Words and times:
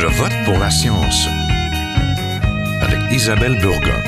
Je 0.00 0.06
vote 0.06 0.32
pour 0.44 0.56
la 0.60 0.70
science 0.70 1.26
avec 2.80 3.00
Isabelle 3.10 3.58
Burgon. 3.60 4.00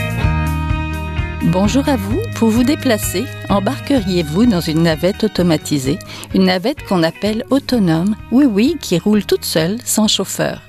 Bonjour 1.46 1.88
à 1.88 1.96
vous. 1.96 2.20
Pour 2.36 2.50
vous 2.50 2.62
déplacer, 2.62 3.24
embarqueriez-vous 3.48 4.46
dans 4.46 4.60
une 4.60 4.84
navette 4.84 5.24
automatisée, 5.24 5.98
une 6.32 6.44
navette 6.44 6.84
qu'on 6.84 7.02
appelle 7.02 7.44
autonome, 7.50 8.14
oui 8.30 8.44
oui, 8.44 8.76
qui 8.80 9.00
roule 9.00 9.24
toute 9.24 9.44
seule, 9.44 9.78
sans 9.84 10.06
chauffeur 10.06 10.60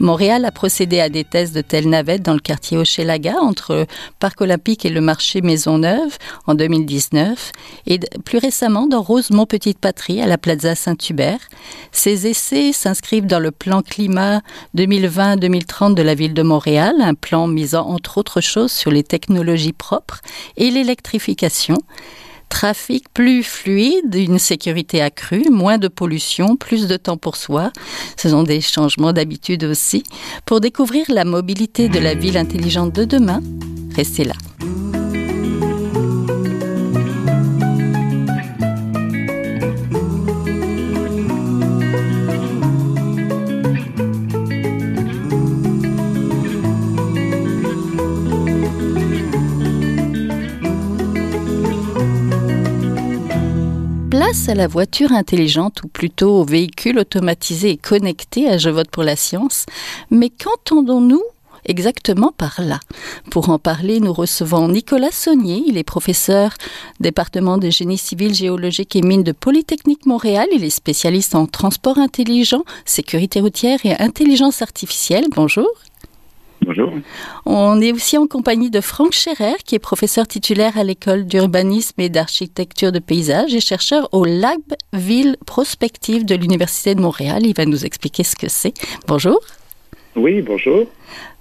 Montréal 0.00 0.46
a 0.46 0.50
procédé 0.50 0.98
à 0.98 1.10
des 1.10 1.24
tests 1.24 1.54
de 1.54 1.60
telles 1.60 1.88
navettes 1.88 2.22
dans 2.22 2.32
le 2.32 2.40
quartier 2.40 2.78
Hochelaga 2.78 3.34
entre 3.40 3.86
Parc 4.18 4.40
Olympique 4.40 4.86
et 4.86 4.88
le 4.88 5.02
marché 5.02 5.42
Maisonneuve 5.42 6.16
en 6.46 6.54
2019 6.54 7.52
et 7.86 8.00
plus 8.24 8.38
récemment 8.38 8.86
dans 8.86 9.02
Rosemont 9.02 9.44
Petite 9.44 9.78
Patrie 9.78 10.22
à 10.22 10.26
la 10.26 10.38
Plaza 10.38 10.74
Saint-Hubert. 10.74 11.40
Ces 11.92 12.26
essais 12.26 12.72
s'inscrivent 12.72 13.26
dans 13.26 13.40
le 13.40 13.50
plan 13.50 13.82
climat 13.82 14.40
2020-2030 14.74 15.94
de 15.94 16.02
la 16.02 16.14
ville 16.14 16.34
de 16.34 16.42
Montréal, 16.42 16.94
un 17.00 17.14
plan 17.14 17.46
misant 17.46 17.86
entre 17.86 18.16
autres 18.16 18.40
choses 18.40 18.72
sur 18.72 18.90
les 18.90 19.04
technologies 19.04 19.74
propres 19.74 20.20
et 20.56 20.70
l'électrification 20.70 21.76
trafic 22.50 23.04
plus 23.14 23.42
fluide, 23.42 24.14
une 24.14 24.38
sécurité 24.38 25.00
accrue, 25.00 25.48
moins 25.50 25.78
de 25.78 25.88
pollution, 25.88 26.56
plus 26.56 26.86
de 26.86 26.98
temps 26.98 27.16
pour 27.16 27.36
soi. 27.36 27.72
Ce 28.18 28.28
sont 28.28 28.42
des 28.42 28.60
changements 28.60 29.14
d'habitude 29.14 29.64
aussi. 29.64 30.02
Pour 30.44 30.60
découvrir 30.60 31.06
la 31.08 31.24
mobilité 31.24 31.88
de 31.88 31.98
la 31.98 32.14
ville 32.14 32.36
intelligente 32.36 32.94
de 32.94 33.04
demain, 33.04 33.40
restez 33.96 34.24
là. 34.24 34.34
À 54.50 54.54
la 54.54 54.66
voiture 54.66 55.12
intelligente 55.12 55.84
ou 55.84 55.88
plutôt 55.88 56.40
au 56.40 56.44
véhicule 56.44 56.98
automatisé 56.98 57.70
et 57.70 57.76
connecté 57.76 58.48
à 58.48 58.58
Je 58.58 58.68
vote 58.68 58.90
pour 58.90 59.04
la 59.04 59.14
science. 59.14 59.64
Mais 60.10 60.28
qu'entendons-nous 60.28 61.22
exactement 61.64 62.32
par 62.36 62.60
là? 62.60 62.80
Pour 63.30 63.50
en 63.50 63.60
parler, 63.60 64.00
nous 64.00 64.12
recevons 64.12 64.66
Nicolas 64.66 65.12
Saunier. 65.12 65.62
Il 65.66 65.78
est 65.78 65.84
professeur 65.84 66.54
département 66.98 67.58
de 67.58 67.70
génie 67.70 67.98
civil, 67.98 68.34
géologique 68.34 68.96
et 68.96 69.02
mines 69.02 69.22
de 69.22 69.32
Polytechnique 69.32 70.04
Montréal. 70.06 70.48
Il 70.52 70.64
est 70.64 70.70
spécialiste 70.70 71.36
en 71.36 71.46
transport 71.46 71.98
intelligent, 71.98 72.64
sécurité 72.84 73.40
routière 73.40 73.78
et 73.84 73.94
intelligence 74.00 74.62
artificielle. 74.62 75.26
Bonjour. 75.30 75.68
Bonjour. 76.62 76.92
On 77.46 77.80
est 77.80 77.92
aussi 77.92 78.18
en 78.18 78.26
compagnie 78.26 78.70
de 78.70 78.80
Franck 78.80 79.12
Scherer, 79.12 79.56
qui 79.64 79.74
est 79.74 79.78
professeur 79.78 80.28
titulaire 80.28 80.76
à 80.76 80.84
l'école 80.84 81.24
d'urbanisme 81.24 82.00
et 82.00 82.08
d'architecture 82.10 82.92
de 82.92 82.98
paysage 82.98 83.54
et 83.54 83.60
chercheur 83.60 84.08
au 84.12 84.24
Lab 84.24 84.60
Ville 84.92 85.36
Prospective 85.46 86.24
de 86.26 86.34
l'Université 86.34 86.94
de 86.94 87.00
Montréal. 87.00 87.46
Il 87.46 87.54
va 87.54 87.64
nous 87.64 87.86
expliquer 87.86 88.24
ce 88.24 88.36
que 88.36 88.48
c'est. 88.48 88.74
Bonjour. 89.06 89.40
Oui, 90.16 90.42
bonjour. 90.42 90.86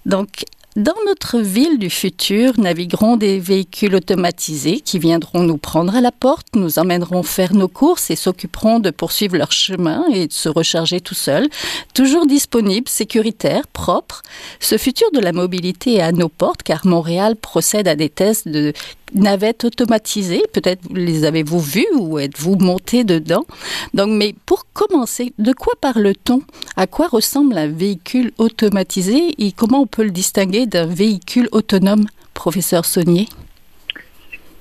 Donc, 0.05 0.45
dans 0.79 0.95
notre 1.05 1.39
ville 1.39 1.77
du 1.77 1.89
futur, 1.89 2.57
navigueront 2.57 3.17
des 3.17 3.37
véhicules 3.37 3.95
automatisés 3.95 4.79
qui 4.79 4.97
viendront 4.97 5.43
nous 5.43 5.57
prendre 5.57 5.93
à 5.93 5.99
la 5.99 6.13
porte, 6.13 6.47
nous 6.55 6.79
emmèneront 6.79 7.21
faire 7.21 7.53
nos 7.53 7.67
courses 7.67 8.09
et 8.11 8.15
s'occuperont 8.15 8.79
de 8.79 8.89
poursuivre 8.89 9.35
leur 9.35 9.51
chemin 9.51 10.05
et 10.07 10.27
de 10.27 10.31
se 10.31 10.47
recharger 10.47 11.01
tout 11.01 11.15
seuls. 11.15 11.49
Toujours 11.93 12.25
disponibles, 12.25 12.87
sécuritaires, 12.87 13.67
propres. 13.67 14.21
Ce 14.61 14.77
futur 14.77 15.11
de 15.11 15.19
la 15.19 15.33
mobilité 15.33 15.95
est 15.95 16.01
à 16.01 16.13
nos 16.13 16.29
portes 16.29 16.63
car 16.63 16.87
Montréal 16.87 17.35
procède 17.35 17.89
à 17.89 17.95
des 17.95 18.09
tests 18.09 18.47
de 18.47 18.71
navettes 19.13 19.65
automatisées. 19.65 20.41
Peut-être 20.53 20.81
les 20.93 21.25
avez-vous 21.25 21.59
vues 21.59 21.87
ou 21.97 22.19
êtes-vous 22.19 22.55
monté 22.55 23.03
dedans? 23.03 23.45
Donc, 23.93 24.09
mais 24.09 24.33
pour 24.45 24.65
commencer, 24.73 25.33
de 25.37 25.53
quoi 25.53 25.73
parle-t-on? 25.81 26.41
À 26.75 26.87
quoi 26.87 27.07
ressemble 27.07 27.57
un 27.57 27.67
véhicule 27.67 28.31
automatisé 28.37 29.33
et 29.37 29.51
comment 29.51 29.81
on 29.81 29.87
peut 29.87 30.03
le 30.03 30.11
distinguer 30.11 30.65
d'un 30.65 30.87
véhicule 30.87 31.47
autonome, 31.51 32.05
professeur 32.33 32.85
Saunier? 32.85 33.27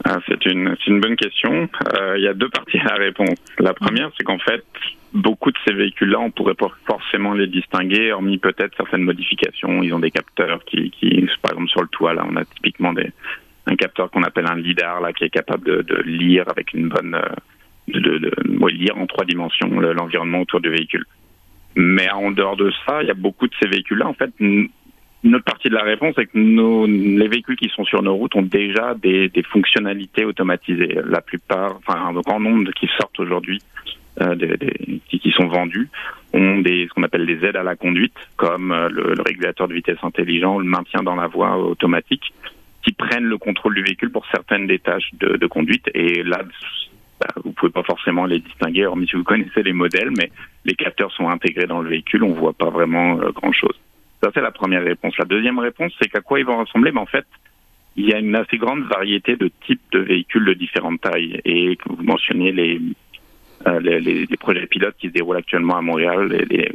Ah, 0.04 0.19
c'est 0.28 0.47
une, 0.47 0.76
une, 0.86 1.00
bonne 1.00 1.16
question. 1.16 1.69
Euh, 1.98 2.15
il 2.16 2.22
y 2.22 2.28
a 2.28 2.34
deux 2.34 2.48
parties 2.48 2.78
à 2.78 2.84
la 2.84 2.94
réponse. 2.94 3.36
La 3.59 3.75
première, 3.75 4.10
c'est 4.16 4.25
qu'en 4.25 4.38
fait, 4.38 4.65
beaucoup 5.12 5.50
de 5.50 5.56
ces 5.66 5.75
véhicules-là, 5.75 6.20
on 6.20 6.30
pourrait 6.30 6.54
pas 6.54 6.70
forcément 6.86 7.34
les 7.34 7.48
distinguer, 7.48 8.12
hormis 8.12 8.38
peut-être 8.38 8.76
certaines 8.76 9.03
modifications. 9.03 9.82
Ils 9.82 9.92
ont 9.92 9.98
des 9.98 10.12
capteurs 10.12 10.65
qui, 10.65 10.91
qui, 10.92 11.26
par 11.42 11.53
exemple, 11.53 11.70
sur 11.70 11.82
le 11.82 11.88
toit, 11.88 12.15
là, 12.15 12.25
on 12.30 12.36
a 12.36 12.44
typiquement 12.44 12.92
des, 12.92 13.12
un 13.69 13.77
capteur 13.77 14.11
qu'on 14.11 14.23
appelle 14.23 14.47
un 14.47 14.56
lidar 14.56 15.01
là 15.01 15.12
qui 15.12 15.25
est 15.25 15.31
capable 15.31 15.84
de, 15.84 16.03
lire 16.05 16.45
avec 16.49 16.73
une 16.73 16.89
bonne 16.89 17.15
euh, 17.15 17.29
de, 17.89 18.69
lire 18.69 18.97
en 18.99 19.06
trois 19.06 19.25
dimensions 19.25 19.69
l'environnement 19.81 20.41
autour 20.41 20.61
du 20.61 20.71
véhicule. 20.71 21.05
Mais 21.77 22.11
en 22.11 22.31
dehors 22.31 22.57
de 22.57 22.73
ça, 22.87 23.03
il 23.03 23.09
y 23.09 23.11
a 23.11 23.15
beaucoup 23.15 23.47
de 23.47 23.55
ces 23.61 23.69
véhicules-là. 23.69 24.07
En 24.07 24.15
fait, 24.15 24.31
une 24.41 25.34
autre 25.34 25.45
partie 25.45 25.69
de 25.69 25.75
la 25.75 25.83
réponse 25.83 26.17
est 26.19 26.27
que 26.27 26.39
les 26.39 27.28
véhicules 27.28 27.57
qui 27.57 27.69
sont 27.69 27.84
sur 27.84 28.03
nos 28.03 28.15
routes 28.15 28.34
ont 28.37 28.43
déjà 28.43 28.95
des, 28.95 29.31
fonctionnalités 29.51 30.25
automatisées. 30.25 30.99
La 31.07 31.21
plupart, 31.21 31.77
enfin 31.77 32.01
un 32.09 32.12
grand 32.21 32.41
nombre 32.41 32.71
qui 32.73 32.89
sortent 32.99 33.19
aujourd'hui, 33.21 33.61
euh, 34.21 34.34
qui 35.09 35.31
sont 35.31 35.47
vendus, 35.47 35.89
ont 36.33 36.59
des 36.59 36.87
ce 36.89 36.95
qu'on 36.95 37.05
appelle 37.05 37.27
des 37.27 37.45
aides 37.47 37.57
à 37.57 37.62
la 37.62 37.77
conduite, 37.77 38.17
comme 38.37 38.73
euh, 38.73 38.89
le, 38.89 39.15
le, 39.15 39.23
régulateur 39.23 39.69
de 39.69 39.75
vitesse 39.75 39.99
intelligent, 40.03 40.59
le 40.59 40.65
maintien 40.65 41.03
dans 41.03 41.15
la 41.15 41.27
voie 41.27 41.57
automatique, 41.57 42.33
prennent 42.93 43.25
le 43.25 43.38
contrôle 43.38 43.75
du 43.75 43.82
véhicule 43.82 44.10
pour 44.10 44.26
certaines 44.26 44.66
des 44.66 44.78
tâches 44.78 45.10
de, 45.15 45.47
conduite. 45.47 45.88
Et 45.94 46.22
là, 46.22 46.43
bah, 47.21 47.28
vous 47.44 47.53
pouvez 47.53 47.72
pas 47.72 47.82
forcément 47.82 48.26
les 48.26 48.41
distinguer, 48.41 48.87
hormis 48.87 49.06
si 49.09 49.16
vous 49.16 49.25
connaissez 49.25 49.62
les 49.62 49.72
modèles, 49.72 50.10
mais 50.16 50.31
les 50.65 50.75
capteurs 50.75 51.12
sont 51.12 51.28
intégrés 51.28 51.66
dans 51.66 51.81
le 51.81 51.91
véhicule, 51.91 52.22
on 52.25 52.32
voit 52.32 52.53
pas 52.53 52.71
vraiment 52.71 53.21
euh, 53.21 53.31
grand 53.32 53.53
chose. 53.53 53.78
Ça 54.22 54.31
c'est 54.34 54.41
la 54.41 54.50
première 54.50 54.82
réponse. 54.82 55.16
La 55.19 55.25
deuxième 55.25 55.59
réponse, 55.59 55.93
c'est 56.00 56.09
qu'à 56.09 56.21
quoi 56.21 56.41
ils 56.41 56.47
vont 56.47 56.59
ressembler? 56.59 56.93
Mais 56.93 57.00
en 57.00 57.06
fait, 57.06 57.27
il 57.97 58.09
y 58.09 58.15
a 58.15 58.19
une 58.19 58.34
assez 58.37 58.59
grande 58.59 58.84
variété 58.84 59.37
de 59.37 59.50
types 59.66 59.82
de 59.93 59.98
véhicules 60.00 60.44
de 60.44 60.54
différentes 60.54 61.00
tailles. 61.00 61.41
Et 61.44 61.77
vous 61.87 62.03
mentionnez 62.03 62.53
les 62.53 62.81
les, 63.81 64.01
les, 64.01 64.27
les, 64.27 64.37
projets 64.37 64.67
pilotes 64.67 64.97
qui 64.99 65.09
se 65.09 65.13
déroulent 65.13 65.37
actuellement 65.37 65.77
à 65.77 65.83
Montréal, 65.83 66.29
les, 66.49 66.73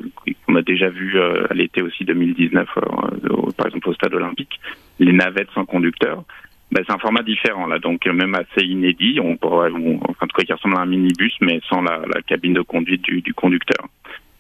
on 0.54 0.56
a 0.56 0.62
déjà 0.62 0.90
vu 0.90 1.18
euh, 1.18 1.46
à 1.50 1.54
l'été 1.56 1.82
aussi 1.82 2.06
2019, 2.06 2.70
euh, 2.78 3.52
par 3.58 3.68
exemple 3.68 3.90
au 3.90 3.94
stade 3.94 4.14
olympique, 4.14 4.60
les 5.00 5.14
navettes 5.14 5.50
sans 5.56 5.66
conducteur. 5.66 6.24
Ben, 6.72 6.84
c'est 6.86 6.94
un 6.94 7.00
format 7.00 7.24
différent 7.24 7.66
là, 7.68 7.80
donc 7.80 8.06
même 8.06 8.36
assez 8.36 8.66
inédit. 8.66 9.20
On 9.22 9.36
pourrait, 9.38 9.72
en 9.72 10.28
tout 10.28 10.36
cas, 10.36 10.44
qui 10.44 10.54
ressemble 10.54 10.78
à 10.78 10.82
un 10.82 10.86
minibus, 10.86 11.34
mais 11.42 11.60
sans 11.70 11.82
la, 11.82 12.02
cabine 12.28 12.54
de 12.54 12.62
conduite 12.62 13.02
du, 13.02 13.22
du, 13.22 13.34
conducteur. 13.34 13.88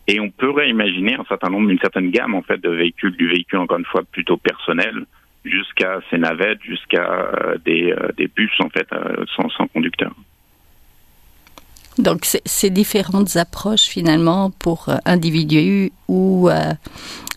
Et 0.07 0.19
on 0.19 0.29
pourrait 0.29 0.69
imaginer 0.69 1.15
un 1.15 1.23
certain 1.25 1.49
nombre, 1.49 1.69
une 1.69 1.79
certaine 1.79 2.11
gamme 2.11 2.35
en 2.35 2.41
fait 2.41 2.61
de 2.61 2.69
véhicules, 2.69 3.15
du 3.15 3.27
véhicule 3.27 3.59
encore 3.59 3.79
une 3.79 3.85
fois 3.85 4.03
plutôt 4.11 4.37
personnel, 4.37 5.05
jusqu'à 5.45 5.99
ces 6.09 6.17
navettes, 6.17 6.61
jusqu'à 6.63 7.09
euh, 7.09 7.57
des, 7.65 7.91
euh, 7.91 8.09
des 8.17 8.27
bus 8.27 8.51
en 8.59 8.69
fait 8.69 8.87
sans, 9.35 9.49
sans 9.49 9.67
conducteur. 9.67 10.13
Donc, 11.97 12.25
c'est 12.25 12.69
différentes 12.69 13.35
approches 13.35 13.83
finalement 13.83 14.51
pour 14.51 14.89
euh, 14.89 14.95
individus 15.05 15.91
ou 16.07 16.49
euh, 16.49 16.73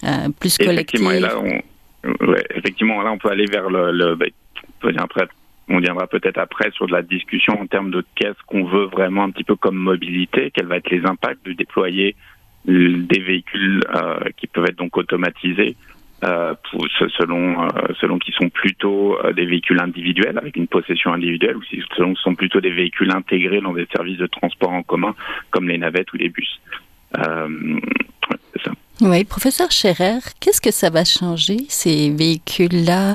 euh, 0.05 0.29
plus 0.41 0.57
collectives. 0.59 1.01
Effectivement, 1.03 1.29
là, 1.29 1.63
on, 2.05 2.27
ouais, 2.27 2.45
effectivement, 2.55 3.03
là, 3.03 3.13
on 3.13 3.19
peut 3.19 3.31
aller 3.31 3.47
vers 3.47 3.69
le. 3.69 3.93
le 3.93 4.15
ben, 4.17 4.31
après, 4.99 5.27
on 5.69 5.79
viendra 5.81 6.07
peut-être 6.07 6.39
après 6.39 6.71
sur 6.73 6.87
de 6.87 6.93
la 6.93 7.03
discussion 7.03 7.61
en 7.61 7.67
termes 7.67 7.91
de 7.91 8.05
qu'est-ce 8.15 8.41
qu'on 8.47 8.65
veut 8.65 8.85
vraiment 8.87 9.25
un 9.25 9.31
petit 9.31 9.45
peu 9.45 9.57
comme 9.57 9.77
mobilité, 9.77 10.51
quels 10.55 10.67
vont 10.67 10.75
être 10.75 10.91
les 10.91 11.05
impacts 11.05 11.45
de 11.45 11.53
déployer 11.53 12.15
des 12.67 13.21
véhicules 13.21 13.83
euh, 13.95 14.19
qui 14.37 14.47
peuvent 14.47 14.67
être 14.67 14.77
donc 14.77 14.97
automatisés 14.97 15.77
euh, 16.25 16.55
selon 17.19 17.65
euh, 17.65 17.69
selon 18.01 18.19
qui 18.19 18.33
sont 18.33 18.49
plutôt 18.49 19.19
euh, 19.19 19.35
des 19.35 19.45
véhicules 19.45 19.79
individuels 19.79 20.39
avec 20.39 20.57
une 20.57 20.67
possession 20.67 21.13
individuelle 21.13 21.57
ou 21.57 21.63
si 21.65 21.83
selon 21.95 22.15
qui 22.15 22.23
sont 22.23 22.35
plutôt 22.35 22.61
des 22.61 22.71
véhicules 22.71 23.11
intégrés 23.11 23.61
dans 23.61 23.75
des 23.75 23.87
services 23.95 24.17
de 24.17 24.27
transport 24.27 24.71
en 24.71 24.83
commun 24.83 25.15
comme 25.51 25.69
les 25.69 25.77
navettes 25.77 26.11
ou 26.15 26.17
les 26.17 26.31
bus. 26.31 26.61
Euh, 27.19 27.79
ça. 28.65 28.73
Oui, 29.03 29.25
professeur 29.25 29.71
Scherer, 29.71 30.21
qu'est-ce 30.41 30.63
que 30.63 30.71
ça 30.71 30.89
va 30.89 31.05
changer 31.05 31.59
ces 31.69 32.09
véhicules-là 32.11 33.15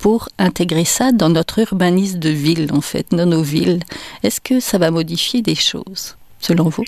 pour 0.00 0.28
intégrer 0.38 0.84
ça 0.84 1.12
dans 1.12 1.28
notre 1.28 1.60
urbanisme 1.60 2.18
de 2.18 2.30
ville 2.30 2.66
en 2.72 2.80
fait, 2.80 3.06
dans 3.12 3.26
nos 3.26 3.42
villes? 3.42 3.78
Est-ce 4.24 4.40
que 4.40 4.58
ça 4.58 4.78
va 4.78 4.90
modifier 4.90 5.40
des 5.40 5.54
choses 5.54 6.18
selon 6.40 6.68
vous? 6.68 6.84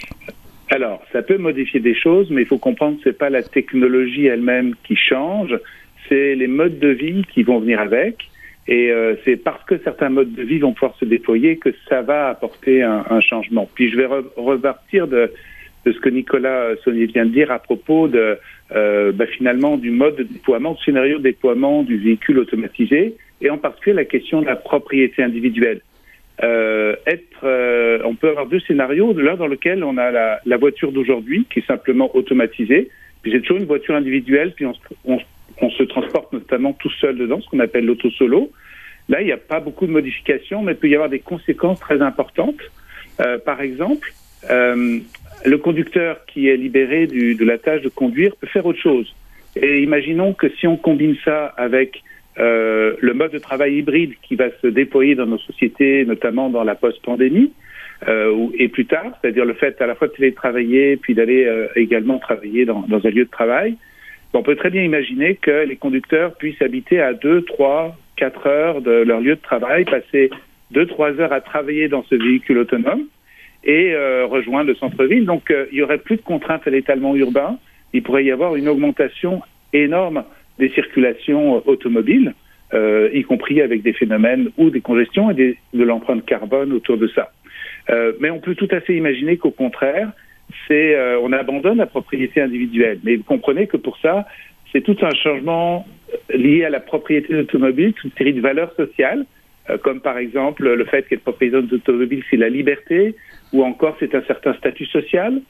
Alors, 0.70 1.02
ça 1.12 1.22
peut 1.22 1.36
modifier 1.36 1.80
des 1.80 1.94
choses, 1.94 2.30
mais 2.30 2.42
il 2.42 2.46
faut 2.46 2.58
comprendre 2.58 2.96
que 2.98 3.02
ce 3.02 3.08
n'est 3.08 3.14
pas 3.14 3.28
la 3.28 3.42
technologie 3.42 4.26
elle-même 4.26 4.74
qui 4.84 4.94
change, 4.96 5.58
c'est 6.08 6.34
les 6.36 6.46
modes 6.46 6.78
de 6.78 6.88
vie 6.88 7.24
qui 7.32 7.42
vont 7.42 7.58
venir 7.58 7.80
avec. 7.80 8.28
Et 8.68 8.92
euh, 8.92 9.16
c'est 9.24 9.36
parce 9.36 9.64
que 9.64 9.78
certains 9.78 10.10
modes 10.10 10.32
de 10.32 10.42
vie 10.42 10.58
vont 10.58 10.72
pouvoir 10.72 10.96
se 10.98 11.04
déployer 11.04 11.56
que 11.56 11.70
ça 11.88 12.02
va 12.02 12.28
apporter 12.28 12.82
un, 12.82 13.04
un 13.10 13.20
changement. 13.20 13.68
Puis 13.74 13.90
je 13.90 13.96
vais 13.96 14.06
re 14.06 14.22
repartir 14.36 15.08
de, 15.08 15.32
de 15.84 15.92
ce 15.92 15.98
que 15.98 16.08
Nicolas 16.08 16.76
Saunier 16.84 17.06
vient 17.06 17.26
de 17.26 17.30
dire 17.30 17.50
à 17.50 17.58
propos 17.58 18.06
de 18.06 18.38
euh, 18.72 19.10
bah, 19.12 19.26
finalement 19.26 19.76
du 19.76 19.90
mode 19.90 20.16
de 20.16 20.22
déploiement, 20.22 20.74
du 20.74 20.84
scénario 20.84 21.18
de 21.18 21.24
déploiement 21.24 21.82
du 21.82 21.96
véhicule 21.96 22.38
automatisé, 22.38 23.16
et 23.40 23.50
en 23.50 23.58
particulier 23.58 23.96
la 23.96 24.04
question 24.04 24.42
de 24.42 24.46
la 24.46 24.56
propriété 24.56 25.22
individuelle. 25.22 25.80
Euh, 26.42 26.96
être, 27.06 27.44
euh, 27.44 28.00
on 28.04 28.14
peut 28.14 28.28
avoir 28.30 28.46
deux 28.46 28.60
scénarios, 28.60 29.12
l'un 29.12 29.36
dans 29.36 29.46
lequel 29.46 29.84
on 29.84 29.98
a 29.98 30.10
la, 30.10 30.40
la 30.46 30.56
voiture 30.56 30.90
d'aujourd'hui 30.90 31.46
qui 31.52 31.58
est 31.58 31.66
simplement 31.66 32.14
automatisée, 32.16 32.88
puis 33.22 33.32
j'ai 33.32 33.40
toujours 33.42 33.58
une 33.58 33.66
voiture 33.66 33.94
individuelle, 33.94 34.52
puis 34.54 34.64
on, 34.64 34.72
on, 35.04 35.18
on, 35.60 35.70
se 35.70 35.82
transporte 35.82 36.32
notamment 36.32 36.72
tout 36.72 36.90
seul 37.00 37.16
dedans, 37.16 37.40
ce 37.40 37.48
qu'on 37.48 37.60
appelle 37.60 37.84
l'auto-solo. 37.84 38.50
Là, 39.08 39.20
il 39.20 39.26
n'y 39.26 39.32
a 39.32 39.36
pas 39.36 39.60
beaucoup 39.60 39.86
de 39.86 39.92
modifications, 39.92 40.62
mais 40.62 40.72
il 40.72 40.78
peut 40.78 40.88
y 40.88 40.94
avoir 40.94 41.10
des 41.10 41.18
conséquences 41.18 41.80
très 41.80 42.00
importantes. 42.00 42.60
Euh, 43.20 43.38
par 43.38 43.60
exemple, 43.60 44.12
euh, 44.50 44.98
le 45.44 45.58
conducteur 45.58 46.24
qui 46.26 46.48
est 46.48 46.56
libéré 46.56 47.06
du, 47.06 47.34
de 47.34 47.44
la 47.44 47.58
tâche 47.58 47.82
de 47.82 47.88
conduire 47.88 48.34
peut 48.36 48.46
faire 48.46 48.64
autre 48.64 48.80
chose. 48.80 49.14
Et 49.56 49.82
imaginons 49.82 50.32
que 50.32 50.48
si 50.48 50.66
on 50.66 50.76
combine 50.76 51.16
ça 51.24 51.46
avec 51.56 52.02
euh, 52.40 52.94
le 53.00 53.12
mode 53.12 53.32
de 53.32 53.38
travail 53.38 53.76
hybride 53.76 54.14
qui 54.22 54.34
va 54.34 54.46
se 54.62 54.66
déployer 54.66 55.14
dans 55.14 55.26
nos 55.26 55.38
sociétés, 55.38 56.04
notamment 56.06 56.48
dans 56.48 56.64
la 56.64 56.74
post-pandémie, 56.74 57.52
euh, 58.08 58.46
et 58.54 58.68
plus 58.68 58.86
tard, 58.86 59.12
c'est-à-dire 59.20 59.44
le 59.44 59.52
fait 59.52 59.80
à 59.82 59.86
la 59.86 59.94
fois 59.94 60.08
de 60.08 60.14
télétravailler 60.14 60.96
puis 60.96 61.14
d'aller 61.14 61.44
euh, 61.44 61.66
également 61.76 62.18
travailler 62.18 62.64
dans, 62.64 62.80
dans, 62.88 63.04
un 63.04 63.10
lieu 63.10 63.26
de 63.26 63.30
travail, 63.30 63.76
on 64.32 64.42
peut 64.42 64.56
très 64.56 64.70
bien 64.70 64.82
imaginer 64.82 65.34
que 65.34 65.66
les 65.66 65.76
conducteurs 65.76 66.34
puissent 66.36 66.62
habiter 66.62 67.00
à 67.00 67.12
2, 67.12 67.42
3, 67.42 67.94
4 68.16 68.46
heures 68.46 68.80
de 68.80 68.90
leur 68.90 69.20
lieu 69.20 69.34
de 69.34 69.42
travail, 69.42 69.84
passer 69.84 70.30
2, 70.70 70.86
3 70.86 71.20
heures 71.20 71.32
à 71.32 71.42
travailler 71.42 71.88
dans 71.88 72.04
ce 72.04 72.14
véhicule 72.14 72.58
autonome 72.58 73.04
et 73.64 73.94
rejoindre 74.24 74.68
le 74.68 74.74
centre-ville. 74.76 75.26
Donc 75.26 75.52
il 75.70 75.78
y 75.78 75.82
aurait 75.82 75.98
plus 75.98 76.16
de 76.16 76.22
contraintes 76.22 76.66
à 76.66 76.70
l'étalement 76.70 77.14
urbain, 77.14 77.58
il 77.92 78.02
pourrait 78.02 78.24
y 78.24 78.30
avoir 78.30 78.56
une 78.56 78.68
augmentation 78.68 79.42
énorme 79.74 80.24
des 80.60 80.68
circulations 80.70 81.66
automobiles, 81.66 82.34
euh, 82.72 83.10
y 83.12 83.22
compris 83.22 83.60
avec 83.60 83.82
des 83.82 83.92
phénomènes 83.92 84.50
ou 84.56 84.70
des 84.70 84.80
congestions 84.80 85.30
et 85.32 85.56
de 85.74 85.84
l'empreinte 85.84 86.24
carbone 86.24 86.72
autour 86.72 86.96
de 86.98 87.08
ça. 87.08 87.32
Euh, 87.90 88.12
mais 88.20 88.30
on 88.30 88.38
peut 88.38 88.54
tout 88.54 88.68
à 88.70 88.80
fait 88.80 88.94
imaginer 88.94 89.36
qu'au 89.36 89.50
contraire, 89.50 90.10
c'est 90.68 90.94
euh, 90.94 91.18
on 91.20 91.32
abandonne 91.32 91.78
la 91.78 91.86
propriété 91.86 92.40
individuelle. 92.40 93.00
Mais 93.02 93.16
vous 93.16 93.24
comprenez 93.24 93.66
que 93.66 93.76
pour 93.76 93.98
ça, 93.98 94.26
c'est 94.72 94.82
tout 94.82 94.96
un 95.02 95.14
changement 95.14 95.86
lié 96.32 96.64
à 96.64 96.70
la 96.70 96.80
propriété 96.80 97.32
d'automobile, 97.32 97.92
toute 97.94 98.12
une 98.12 98.18
série 98.18 98.34
de 98.34 98.40
valeurs 98.40 98.72
sociales, 98.74 99.24
euh, 99.68 99.78
comme 99.78 100.00
par 100.00 100.18
exemple 100.18 100.68
le 100.68 100.84
fait 100.84 101.08
qu'être 101.08 101.22
propriétaire 101.22 101.62
d'automobile, 101.62 102.22
c'est 102.30 102.36
la 102.36 102.48
liberté, 102.48 103.16
ou 103.52 103.64
encore 103.64 103.96
c'est 103.98 104.14
un 104.14 104.22
certain 104.22 104.54
statut 104.54 104.86
social. 104.86 105.42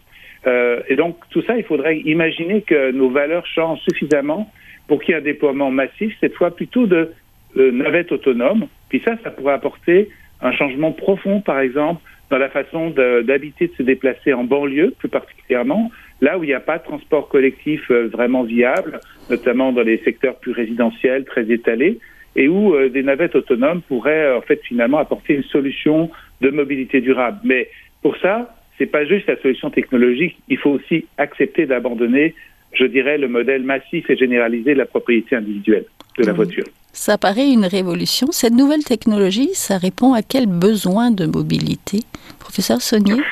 Euh, 0.47 0.81
et 0.89 0.97
donc 0.97 1.17
tout 1.31 1.43
ça, 1.43 1.57
il 1.57 1.65
faudrait 1.65 1.99
imaginer 1.99 2.63
que 2.63 2.93
nos 2.93 3.11
valeurs 3.11 3.47
changent 3.47 3.81
suffisamment 3.91 4.51
pour 4.87 5.03
qu'il 5.03 5.13
y 5.13 5.17
ait 5.17 5.21
un 5.21 5.25
déploiement 5.25 5.71
massif, 5.71 6.15
cette 6.21 6.35
fois 6.35 6.55
plutôt 6.55 6.87
de 6.87 7.13
euh, 7.57 7.73
navettes 7.73 8.13
autonomes. 8.13 8.67
Puis 8.89 9.03
ça, 9.05 9.17
ça 9.23 9.31
pourrait 9.31 9.55
apporter 9.55 10.09
un 10.41 10.53
changement 10.53 10.93
profond, 10.93 11.41
par 11.41 11.61
exemple, 11.61 12.01
dans 12.31 12.39
la 12.39 12.49
façon 12.49 12.91
d'habiter, 12.91 13.67
de, 13.67 13.73
se 13.75 13.83
déplacer 13.83 14.33
en 14.33 14.45
banlieue, 14.45 14.95
plus 14.99 15.09
particulièrement, 15.09 15.91
là 16.21 16.39
où 16.39 16.45
il 16.45 16.47
n'y 16.47 16.55
a 16.55 16.61
pas 16.61 16.79
de 16.79 16.85
transport 16.85 17.29
collectif 17.29 17.91
euh, 17.91 18.09
vraiment 18.09 18.45
viable, 18.45 19.01
notamment 19.29 19.73
dans 19.73 19.83
les 19.83 19.99
secteurs 19.99 20.37
plus 20.37 20.53
résidentiels, 20.53 21.25
très 21.25 21.51
étalés, 21.51 21.99
et 22.37 22.49
où 22.49 22.75
euh, 22.75 22.89
des 22.89 23.03
navettes 23.03 23.35
autonomes 23.35 23.83
pourraient, 23.83 24.33
en 24.33 24.43
fait, 24.43 24.61
finalement 24.63 24.99
apporter 24.99 25.35
une 25.35 25.43
solution 25.43 26.11
de 26.41 26.51
mobilité 26.51 27.01
durable. 27.01 27.39
Mais 27.43 27.69
pour 28.03 28.17
ça, 28.19 28.55
c'est 28.79 28.87
pas 28.87 29.05
juste 29.05 29.27
la 29.27 29.37
solution 29.37 29.71
technologique, 29.71 30.39
il 30.49 30.57
faut 30.57 30.71
aussi 30.71 31.07
accepter 31.19 31.67
d'abandonner 31.67 32.35
je 32.73 32.85
dirais, 32.85 33.19
le 33.19 33.29
modèle 33.29 33.63
massif 33.63 34.09
et 34.09 34.17
généralisé 34.17 34.75
de 34.75 34.79
la 34.79 34.87
propriété 34.87 35.37
individuelle 35.37 35.85
de 36.19 36.25
la 36.25 36.33
voiture. 36.33 36.65
Ça 36.93 37.19
paraît 37.19 37.51
une 37.51 37.67
révolution. 37.67 38.29
Cette 38.33 38.53
nouvelle 38.53 38.85
technologie, 38.85 39.51
ça 39.55 39.79
répond 39.79 40.13
à 40.13 40.23
quel 40.23 40.47
besoin 40.47 41.11
de 41.11 41.27
mobilité 41.27 42.01
Professeur 42.39 42.81
Saunier? 42.81 43.23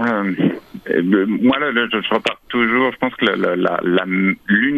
Euh, 0.00 0.32
Moi, 1.26 1.58
là, 1.58 1.70
je, 1.72 2.00
je, 2.00 2.14
repars 2.14 2.40
toujours. 2.48 2.90
Je 2.92 2.98
pense 2.98 3.14
que 3.14 3.26
l'une 3.26 3.62
la, 3.62 3.80
la, 3.82 4.04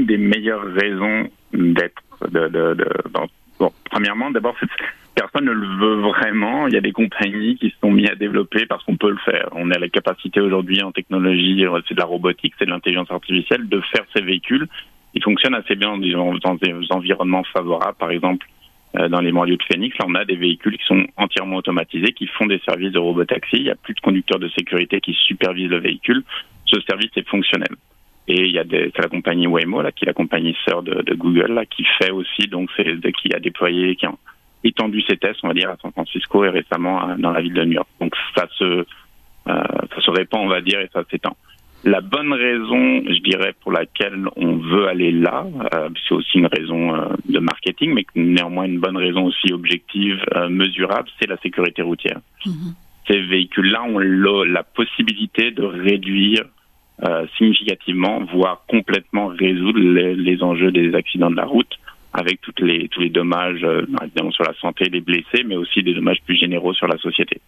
des 0.05 0.19
meilleures 0.19 0.64
raisons 0.75 1.29
d'être, 1.52 2.02
de, 2.31 2.49
de, 2.49 2.75
de, 2.75 2.87
bon, 3.58 3.72
premièrement, 3.90 4.31
d'abord, 4.31 4.56
personne 5.16 5.46
ne 5.46 5.52
le 5.52 5.66
veut 5.66 6.00
vraiment. 6.02 6.68
Il 6.68 6.74
y 6.74 6.76
a 6.76 6.80
des 6.80 6.92
compagnies 6.92 7.56
qui 7.56 7.70
se 7.70 7.76
sont 7.80 7.90
mis 7.90 8.06
à 8.06 8.14
développer 8.14 8.66
parce 8.66 8.84
qu'on 8.84 8.96
peut 8.96 9.10
le 9.10 9.18
faire. 9.24 9.48
On 9.52 9.70
a 9.70 9.78
la 9.78 9.88
capacité 9.88 10.40
aujourd'hui 10.40 10.82
en 10.82 10.92
technologie, 10.92 11.64
c'est 11.88 11.94
de 11.94 12.00
la 12.00 12.06
robotique, 12.06 12.54
c'est 12.58 12.66
de 12.66 12.70
l'intelligence 12.70 13.10
artificielle, 13.10 13.68
de 13.68 13.80
faire 13.80 14.04
ces 14.14 14.22
véhicules. 14.22 14.68
Ils 15.14 15.22
fonctionnent 15.22 15.54
assez 15.54 15.74
bien 15.74 15.96
dans 15.96 16.54
des 16.54 16.70
environnements 16.90 17.44
favorables. 17.44 17.96
Par 17.98 18.10
exemple, 18.10 18.46
dans 18.94 19.20
les 19.20 19.32
banlieues 19.32 19.56
de 19.56 19.62
Phoenix, 19.62 19.96
là, 19.98 20.04
on 20.08 20.14
a 20.14 20.24
des 20.24 20.36
véhicules 20.36 20.76
qui 20.76 20.84
sont 20.84 21.06
entièrement 21.16 21.56
automatisés, 21.56 22.12
qui 22.12 22.26
font 22.26 22.46
des 22.46 22.60
services 22.69 22.92
de 22.92 22.98
robotaxi. 22.98 23.56
Il 23.56 23.64
n'y 23.64 23.70
a 23.70 23.74
plus 23.74 23.94
de 23.94 24.00
conducteurs 24.00 24.38
de 24.38 24.48
sécurité 24.50 25.00
qui 25.00 25.14
supervisent 25.14 25.70
le 25.70 25.80
véhicule. 25.80 26.22
Ce 26.66 26.78
service 26.82 27.10
est 27.16 27.26
fonctionnel. 27.26 27.74
Et 28.28 28.44
il 28.46 28.52
y 28.52 28.58
a 28.58 28.64
c'est 28.69 29.02
la 29.02 29.08
compagnie 29.08 29.46
Waymo, 29.46 29.80
là, 29.82 29.92
qui 29.92 30.04
est 30.04 30.08
la 30.08 30.12
compagnie 30.12 30.56
sœur 30.69 30.82
de, 30.82 31.02
de 31.02 31.14
Google, 31.14 31.52
là, 31.52 31.64
qui 31.64 31.84
fait 31.98 32.10
aussi, 32.10 32.48
donc, 32.48 32.69
c'est, 32.76 32.84
qui 33.12 33.32
a 33.32 33.38
déployé, 33.38 33.96
qui 33.96 34.04
a 34.04 34.12
étendu 34.66 35.02
ses 35.02 35.16
tests, 35.16 35.40
on 35.42 35.48
va 35.48 35.54
dire, 35.54 35.70
à 35.70 35.76
San 35.80 35.92
Francisco 35.92 36.44
et 36.44 36.50
récemment 36.50 37.16
dans 37.18 37.30
la 37.30 37.40
ville 37.40 37.54
de 37.54 37.64
New 37.64 37.72
York. 37.72 37.88
Donc 38.00 38.14
ça 38.34 38.46
se, 38.58 38.64
euh, 38.64 38.84
ça 39.46 40.00
se 40.00 40.10
répand, 40.10 40.40
on 40.44 40.48
va 40.48 40.60
dire, 40.60 40.80
et 40.80 40.90
ça 40.92 41.02
s'étend. 41.10 41.36
La 41.86 42.00
bonne 42.00 42.32
raison, 42.32 43.04
je 43.06 43.20
dirais, 43.22 43.54
pour 43.60 43.70
laquelle 43.70 44.26
on 44.34 44.56
veut 44.56 44.88
aller 44.88 45.12
là, 45.12 45.46
euh, 45.72 45.88
c'est 46.08 46.14
aussi 46.14 46.38
une 46.38 46.46
raison 46.46 46.96
euh, 46.96 47.14
de 47.28 47.38
marketing, 47.38 47.94
mais 47.94 48.04
néanmoins 48.16 48.64
une 48.64 48.80
bonne 48.80 48.96
raison 48.96 49.26
aussi 49.26 49.52
objective, 49.52 50.18
euh, 50.34 50.48
mesurable, 50.48 51.08
c'est 51.20 51.28
la 51.28 51.36
sécurité 51.36 51.82
routière. 51.82 52.19
Mm-hmm. 52.44 52.72
Ces 53.08 53.20
véhicules-là 53.20 53.84
ont 53.84 54.00
la 54.00 54.64
possibilité 54.64 55.52
de 55.52 55.62
réduire 55.62 56.42
significativement, 57.38 58.24
voire 58.24 58.64
complètement 58.66 59.26
résoudre 59.26 59.78
les, 59.78 60.16
les 60.16 60.42
enjeux 60.42 60.72
des 60.72 60.94
accidents 60.94 61.30
de 61.30 61.36
la 61.36 61.44
route 61.44 61.78
avec 62.16 62.40
toutes 62.40 62.60
les, 62.60 62.88
tous 62.88 63.00
les 63.00 63.10
dommages, 63.10 63.62
euh, 63.62 63.86
évidemment 64.02 64.32
sur 64.32 64.44
la 64.44 64.54
santé, 64.54 64.84
les 64.86 65.00
blessés, 65.00 65.44
mais 65.44 65.56
aussi 65.56 65.82
des 65.82 65.94
dommages 65.94 66.22
plus 66.24 66.36
généraux 66.36 66.72
sur 66.72 66.88
la 66.88 66.96
société. 66.98 67.40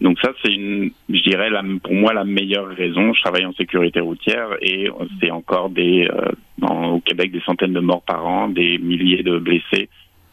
Donc 0.00 0.18
ça, 0.22 0.30
c'est 0.42 0.52
je 0.52 1.22
dirais, 1.22 1.50
pour 1.82 1.94
moi, 1.94 2.12
la 2.12 2.24
meilleure 2.24 2.68
raison. 2.68 3.12
Je 3.14 3.20
travaille 3.22 3.46
en 3.46 3.52
sécurité 3.54 4.00
routière 4.00 4.48
et 4.60 4.88
c'est 5.20 5.30
encore 5.30 5.70
des, 5.70 6.06
euh, 6.06 6.66
au 6.68 7.00
Québec, 7.00 7.32
des 7.32 7.40
centaines 7.40 7.72
de 7.72 7.80
morts 7.80 8.02
par 8.02 8.26
an, 8.26 8.48
des 8.48 8.78
milliers 8.78 9.22
de 9.22 9.38
blessés 9.38 9.88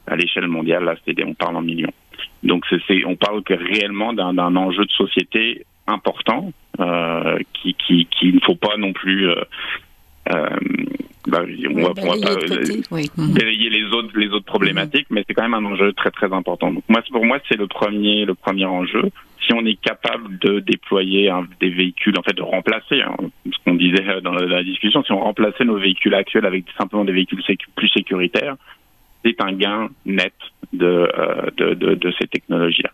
à 0.06 0.16
l'échelle 0.16 0.48
mondiale. 0.48 0.84
Là, 0.84 0.96
c'est 1.06 1.16
on 1.24 1.34
parle 1.34 1.56
en 1.56 1.62
millions. 1.62 1.94
Donc 2.44 2.66
c'est, 2.70 3.06
on 3.06 3.16
parle 3.16 3.42
réellement 3.48 4.14
d'un, 4.14 4.56
enjeu 4.56 4.86
de 4.86 4.92
société 4.92 5.66
important 5.88 6.52
euh, 6.80 7.40
qui, 7.54 7.74
qui, 7.74 8.06
qui 8.08 8.34
ne 8.34 8.40
faut 8.42 8.56
pas 8.56 8.78
non 8.78 8.92
plus 8.92 9.30
bah, 11.34 11.44
on 11.70 11.82
va, 11.82 11.82
on 11.82 11.84
va 11.84 11.94
pas 11.94 12.36
oui. 12.92 13.10
dérayer 13.18 13.70
les 13.70 13.86
autres 13.86 14.18
les 14.18 14.30
autres 14.30 14.46
problématiques, 14.46 15.10
mmh. 15.10 15.16
mais 15.16 15.24
c'est 15.28 15.34
quand 15.34 15.48
même 15.48 15.54
un 15.56 15.66
enjeu 15.66 15.94
très 15.94 16.12
très 16.12 16.32
important. 16.32 16.72
Donc 16.72 16.84
moi 16.88 17.02
pour 17.12 17.26
moi 17.26 17.40
c'est 17.50 17.58
le 17.58 17.68
premier 17.68 18.26
le 18.26 18.36
premier 18.36 18.66
enjeu. 18.66 19.04
Si 19.46 19.52
on 19.54 19.66
est 19.66 19.76
capable 19.82 20.38
de 20.40 20.60
déployer 20.60 21.30
un, 21.30 21.46
des 21.60 21.70
véhicules, 21.70 22.18
en 22.18 22.22
fait 22.22 22.34
de 22.34 22.42
remplacer 22.42 23.02
hein, 23.02 23.18
ce 23.46 23.58
qu'on 23.66 23.76
disait 23.76 24.22
dans 24.22 24.32
la, 24.32 24.42
dans 24.42 24.56
la, 24.56 24.64
discussion, 24.64 25.04
si 25.04 25.12
on 25.12 25.20
remplaçait 25.20 25.66
nos 25.66 25.78
véhicules 25.78 26.14
actuels 26.14 26.46
avec 26.46 26.64
simplement 26.78 27.04
des 27.04 27.12
véhicules 27.12 27.44
sécu 27.44 27.68
plus 27.76 27.90
sécuritaires, 27.90 28.56
c'est 29.26 29.42
un 29.42 29.52
gain 29.52 29.90
net 30.06 30.34
de, 30.72 30.86
euh, 30.86 31.50
de, 31.58 31.74
de, 31.74 31.96
de 31.96 32.14
ces 32.18 32.28
technologies-là. 32.28 32.92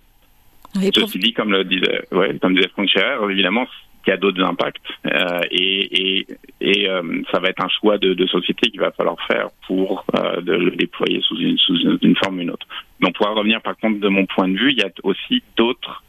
Ceci 0.93 1.19
dit, 1.19 1.34
comme 1.34 1.51
le 1.51 1.63
disait, 1.63 2.05
ouais, 2.12 2.38
comme 2.39 2.55
disait 2.55 2.69
Franck 2.69 2.89
Scherer, 2.89 3.31
évidemment, 3.31 3.67
y 4.08 4.12
a 4.12 4.18
d'autres 4.18 4.44
impacts 4.44 4.77
euh, 5.06 5.41
et, 5.51 6.25
euh, 6.62 7.22
ça 7.32 7.39
va 7.39 7.50
être 7.50 7.63
un 7.63 7.70
choix 7.70 7.98
de, 7.98 8.25
société 8.27 8.70
qu'il 8.70 8.79
va 8.79 8.91
falloir 8.91 9.18
faire 9.27 9.48
pour 9.68 10.06
euh, 10.18 10.41
le 10.41 10.72
déployer 10.72 11.22
sous 11.22 11.38
une, 11.38 12.15
forme 12.18 12.38
ou 12.38 12.41
une 12.41 12.51
autre. 12.51 12.68
Donc 13.00 13.15
pour 13.15 13.27
revenir 13.27 13.62
par 13.62 13.77
contre 13.77 14.00
de 14.00 14.08
mon 14.08 14.25
point 14.25 14.48
de 14.48 14.58
vue, 14.58 14.72
il 14.72 14.79
y 14.79 14.84
a 14.84 14.89
aussi 15.03 15.44
d'autres 15.58 16.03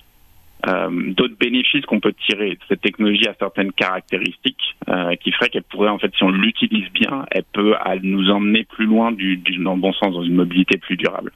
bénéfices 1.39 1.87
qu'on 1.87 2.01
peut 2.01 2.15
tirer. 2.27 2.59
Cette 2.69 2.83
technologie 2.83 3.27
a 3.29 3.35
certaines 3.39 3.73
caractéristiques 3.73 4.77
qui 5.21 5.33
feraient 5.33 5.49
qu'elle 5.49 5.63
pourrait, 5.63 5.89
en 5.89 5.99
fait, 5.99 6.13
si 6.17 6.23
on 6.23 6.31
l'utilise 6.31 6.91
bien, 6.93 7.25
elle 7.31 7.45
peut 7.53 7.75
nous 8.03 8.29
emmener 8.31 8.65
plus 8.65 8.87
loin 8.87 9.11
dans 9.13 9.75
le 9.75 9.81
bon 9.81 9.93
sens, 9.95 10.13
dans 10.13 10.23
une 10.23 10.35
mobilité 10.35 10.77
plus 10.77 10.97
durable. 10.97 11.33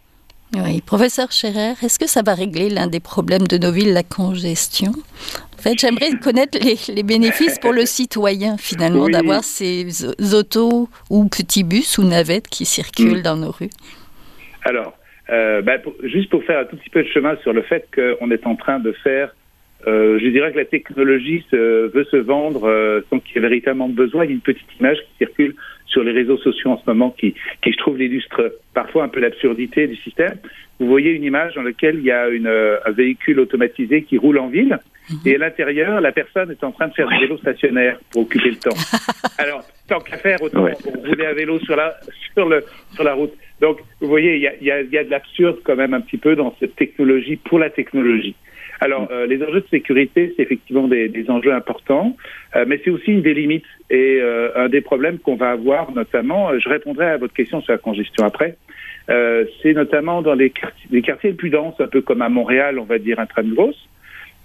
Oui, 0.57 0.81
professeur 0.83 1.33
Scherer, 1.33 1.75
est-ce 1.83 1.99
que 1.99 2.07
ça 2.07 2.23
va 2.23 2.35
régler 2.35 2.69
l'un 2.69 2.87
des 2.87 3.01
problèmes 3.01 3.47
de 3.47 3.59
nos 3.59 3.73
villes, 3.73 3.93
la 3.93 4.05
congestion? 4.05 4.93
Fait, 5.65 5.79
j'aimerais 5.79 6.11
connaître 6.23 6.59
les, 6.63 6.77
les, 6.95 7.03
bénéfices 7.03 7.59
pour 7.59 7.73
le 7.73 7.87
citoyen, 7.87 8.57
finalement, 8.59 9.05
oui. 9.05 9.13
d'avoir 9.13 9.43
ces 9.43 10.05
autos 10.35 10.89
ou 11.11 11.29
petits 11.29 11.65
bus 11.65 11.99
ou 11.99 12.05
navettes 12.05 12.49
qui 12.49 12.65
circulent 12.65 13.19
mmh. 13.19 13.23
dans 13.23 13.37
nos 13.37 13.51
rues. 13.51 13.71
Alors, 14.65 14.95
euh, 15.31 15.63
bah, 15.63 15.79
pour, 15.79 15.95
juste 16.03 16.31
pour 16.31 16.45
faire 16.45 16.61
un 16.61 16.65
tout 16.65 16.77
petit 16.77 16.91
peu 16.91 17.03
de 17.03 17.09
chemin 17.09 17.37
sur 17.43 17.53
le 17.53 17.63
fait 17.63 17.89
qu'on 17.95 18.31
est 18.31 18.47
en 18.47 18.57
train 18.57 18.79
de 18.79 18.93
faire 18.93 19.35
euh, 19.87 20.19
je 20.19 20.29
dirais 20.29 20.51
que 20.53 20.57
la 20.57 20.65
technologie 20.65 21.45
se, 21.51 21.93
veut 21.93 22.05
se 22.05 22.17
vendre 22.17 22.65
euh, 22.65 23.01
sans 23.11 23.19
qu'il 23.19 23.37
y 23.37 23.39
ait 23.39 23.43
véritablement 23.43 23.89
besoin. 23.89 24.25
Il 24.25 24.29
y 24.29 24.31
a 24.31 24.35
une 24.35 24.41
petite 24.41 24.67
image 24.81 24.97
qui 24.99 25.27
circule 25.27 25.55
sur 25.87 26.03
les 26.03 26.13
réseaux 26.13 26.39
sociaux 26.39 26.71
en 26.71 26.79
ce 26.79 26.85
moment 26.87 27.11
qui, 27.11 27.35
qui 27.63 27.73
je 27.73 27.77
trouve, 27.77 28.01
illustre 28.01 28.59
parfois 28.73 29.05
un 29.05 29.09
peu 29.09 29.21
l'absurdité 29.21 29.87
du 29.87 29.97
système. 29.97 30.39
Vous 30.81 30.87
voyez 30.87 31.13
une 31.13 31.25
image 31.25 31.55
dans 31.55 31.63
laquelle 31.63 31.97
il 31.97 32.05
y 32.05 32.11
a 32.11 32.29
une, 32.29 32.47
euh, 32.47 32.79
un 32.85 32.91
véhicule 32.91 33.41
automatisé 33.41 34.03
qui 34.03 34.19
roule 34.19 34.39
en 34.39 34.49
ville 34.49 34.79
mhm. 35.11 35.19
et 35.25 35.35
à 35.37 35.39
l'intérieur, 35.39 36.01
la 36.01 36.13
personne 36.13 36.51
est 36.51 36.65
en 36.65 36.73
train 36.73 36.89
de 36.89 36.95
faire 36.95 37.09
du 37.09 37.19
vélo 37.19 37.39
stationnaire 37.39 37.99
pour 38.11 38.23
occuper 38.23 38.51
le 38.51 38.57
temps. 38.57 38.77
Alors, 39.39 39.65
tant 39.89 40.01
qu'à 40.01 40.17
faire, 40.17 40.43
autant 40.43 40.67
rouler 41.05 41.27
à 41.27 41.33
vélo 41.33 41.59
sur 41.61 41.77
la, 41.77 41.95
sur, 42.35 42.49
le, 42.49 42.65
sur 42.95 43.05
la 43.05 43.15
route. 43.15 43.33
Donc, 43.61 43.79
vous 44.01 44.09
voyez, 44.09 44.37
il 44.37 44.43
y 44.43 44.49
a, 44.49 44.55
il 44.61 44.67
y 44.67 44.71
a, 44.71 44.81
il 44.81 44.91
y 44.91 44.99
a 44.99 45.05
de 45.05 45.11
l'absurde 45.11 45.59
quand 45.65 45.77
même 45.77 45.95
un 45.95 46.01
petit 46.01 46.19
peu 46.19 46.35
dans 46.35 46.55
cette 46.59 46.75
technologie 46.75 47.37
pour 47.37 47.59
la 47.59 47.71
technologie. 47.71 48.35
Alors, 48.85 49.09
euh, 49.11 49.27
les 49.27 49.43
enjeux 49.43 49.63
de 49.63 49.69
sécurité, 49.71 50.35
c'est 50.37 50.43
effectivement 50.43 50.87
des, 50.89 51.09
des, 51.09 51.31
enjeux 51.31 51.55
importants, 51.55 52.15
euh, 52.55 52.67
mais 52.69 52.79
c'est 52.85 52.91
aussi 52.91 53.13
une 53.13 53.23
des 53.23 53.33
limites 53.33 53.65
et 53.89 54.19
euh, 54.21 54.51
un 54.57 54.69
des 54.69 54.83
problèmes 54.83 55.19
qu'on 55.19 55.37
va 55.37 55.53
avoir, 55.53 55.91
notamment, 55.93 56.51
je 56.59 56.69
répondrai 56.69 57.07
à 57.07 57.17
votre 57.17 57.33
question 57.33 57.63
sur 57.63 57.73
la 57.73 57.79
congestion 57.79 58.27
après, 58.27 58.59
c'est 59.09 59.73
notamment 59.73 60.21
dans 60.21 60.35
les 60.35 60.51
quartiers, 60.51 60.89
les 60.91 61.01
quartiers 61.01 61.31
les 61.31 61.37
plus 61.37 61.49
denses, 61.49 61.79
un 61.79 61.87
peu 61.87 62.03
comme 62.03 62.21
à 62.21 62.29
Montréal, 62.29 62.79
on 62.79 62.85
va 62.85 62.99
dire 62.99 63.19
intramuros. 63.21 63.77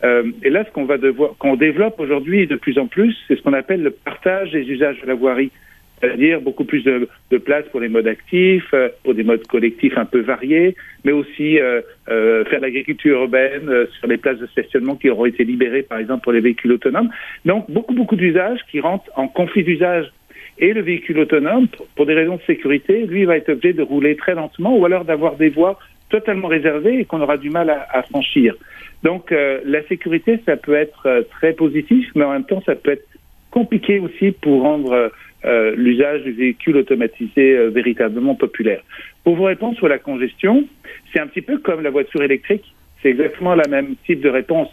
et 0.04 0.50
là, 0.50 0.64
ce 0.66 0.72
qu'on 0.72 0.86
va 0.86 0.98
devoir, 0.98 1.32
qu'on 1.38 1.56
développe 1.56 2.00
aujourd'hui 2.00 2.48
de 2.48 2.56
plus 2.56 2.78
en 2.78 2.88
plus, 2.88 3.16
c'est 3.28 3.36
ce 3.38 3.42
qu'on 3.42 3.54
appelle 3.54 3.84
le 3.84 3.92
partage 3.92 4.52
des 4.52 4.64
usages 4.70 5.02
de 5.02 5.08
la 5.08 5.16
voirie 5.16 5.52
c'est-à-dire 6.00 6.42
beaucoup 6.42 6.64
plus 6.64 6.84
de, 6.84 7.10
de, 7.32 7.38
place 7.38 7.66
pour 7.72 7.80
les 7.80 7.90
modes 7.90 8.08
actifs, 8.08 8.70
euh, 8.74 8.90
pour 9.04 9.14
des 9.14 9.24
modes 9.24 9.46
collectifs 9.48 9.98
un 9.98 10.06
peu 10.06 10.22
variés, 10.22 10.76
mais 11.04 11.12
aussi 11.12 11.60
euh, 11.60 11.82
euh, 12.10 12.46
faire 12.46 12.62
l'agriculture 12.62 13.22
urbaine 13.22 13.70
sur 13.98 14.08
les 14.08 14.18
places 14.18 14.40
de 14.40 14.48
stationnement 14.48 14.96
qui 14.96 15.10
auront 15.10 15.26
été 15.26 15.44
libérées, 15.44 15.84
par 15.84 16.00
exemple, 16.00 16.24
pour 16.24 16.32
les 16.32 16.42
véhicules 16.42 16.72
autonomes. 16.72 17.10
Donc, 17.46 17.70
beaucoup, 17.70 17.94
beaucoup 17.94 18.16
d'usages 18.16 18.60
qui 18.72 18.80
rentrent 18.80 19.10
en 19.16 19.28
conflit 19.28 19.64
d'usage. 19.64 20.12
Et 20.58 20.74
le 20.74 20.82
véhicule 20.82 21.20
autonome, 21.20 21.68
pour, 21.96 22.06
des 22.06 22.14
raisons 22.14 22.36
de 22.36 22.42
sécurité, 22.42 23.06
lui, 23.06 23.26
va 23.26 23.38
être 23.38 23.50
obligé 23.50 23.74
de 23.74 23.82
rouler 23.82 24.16
très 24.16 24.36
lentement 24.36 24.78
ou 24.78 24.86
alors 24.86 25.06
d'avoir 25.06 25.36
des 25.36 25.50
voies 25.50 25.80
totalement 26.10 26.48
réservées 26.48 27.00
et 27.00 27.06
qu'on 27.06 27.22
aura 27.22 27.38
du 27.38 27.50
mal 27.50 27.70
à 27.70 28.04
franchir. 28.04 28.56
Donc, 29.04 29.32
la 29.32 29.84
sécurité, 29.84 30.40
ça 30.46 30.58
peut 30.58 30.74
être 30.74 31.26
très 31.30 31.54
positif, 31.54 32.10
mais 32.16 32.26
en 32.26 32.34
même 32.34 32.44
temps, 32.44 32.62
ça 32.66 32.76
peut 32.76 32.92
être 32.92 33.08
compliqué 33.52 34.00
aussi 34.00 34.32
pour 34.32 34.64
rendre 34.64 35.12
euh, 35.46 35.74
l'usage 35.78 36.24
du 36.24 36.32
véhicule 36.34 36.76
automatisé 36.78 37.56
euh, 37.56 37.70
véritablement 37.70 38.36
populaire. 38.36 38.82
Pour 39.24 39.38
vous 39.38 39.44
répondre 39.44 39.78
sur 39.78 39.88
la 39.88 39.98
congestion, 39.98 40.68
c'est 41.14 41.22
un 41.22 41.28
petit 41.28 41.42
peu 41.42 41.60
comme 41.60 41.82
la 41.82 41.90
voiture 41.90 42.22
électrique. 42.22 42.74
C'est 43.02 43.10
exactement 43.10 43.56
la 43.56 43.68
même 43.70 43.96
type 44.06 44.20
de 44.20 44.30
réponse. 44.30 44.68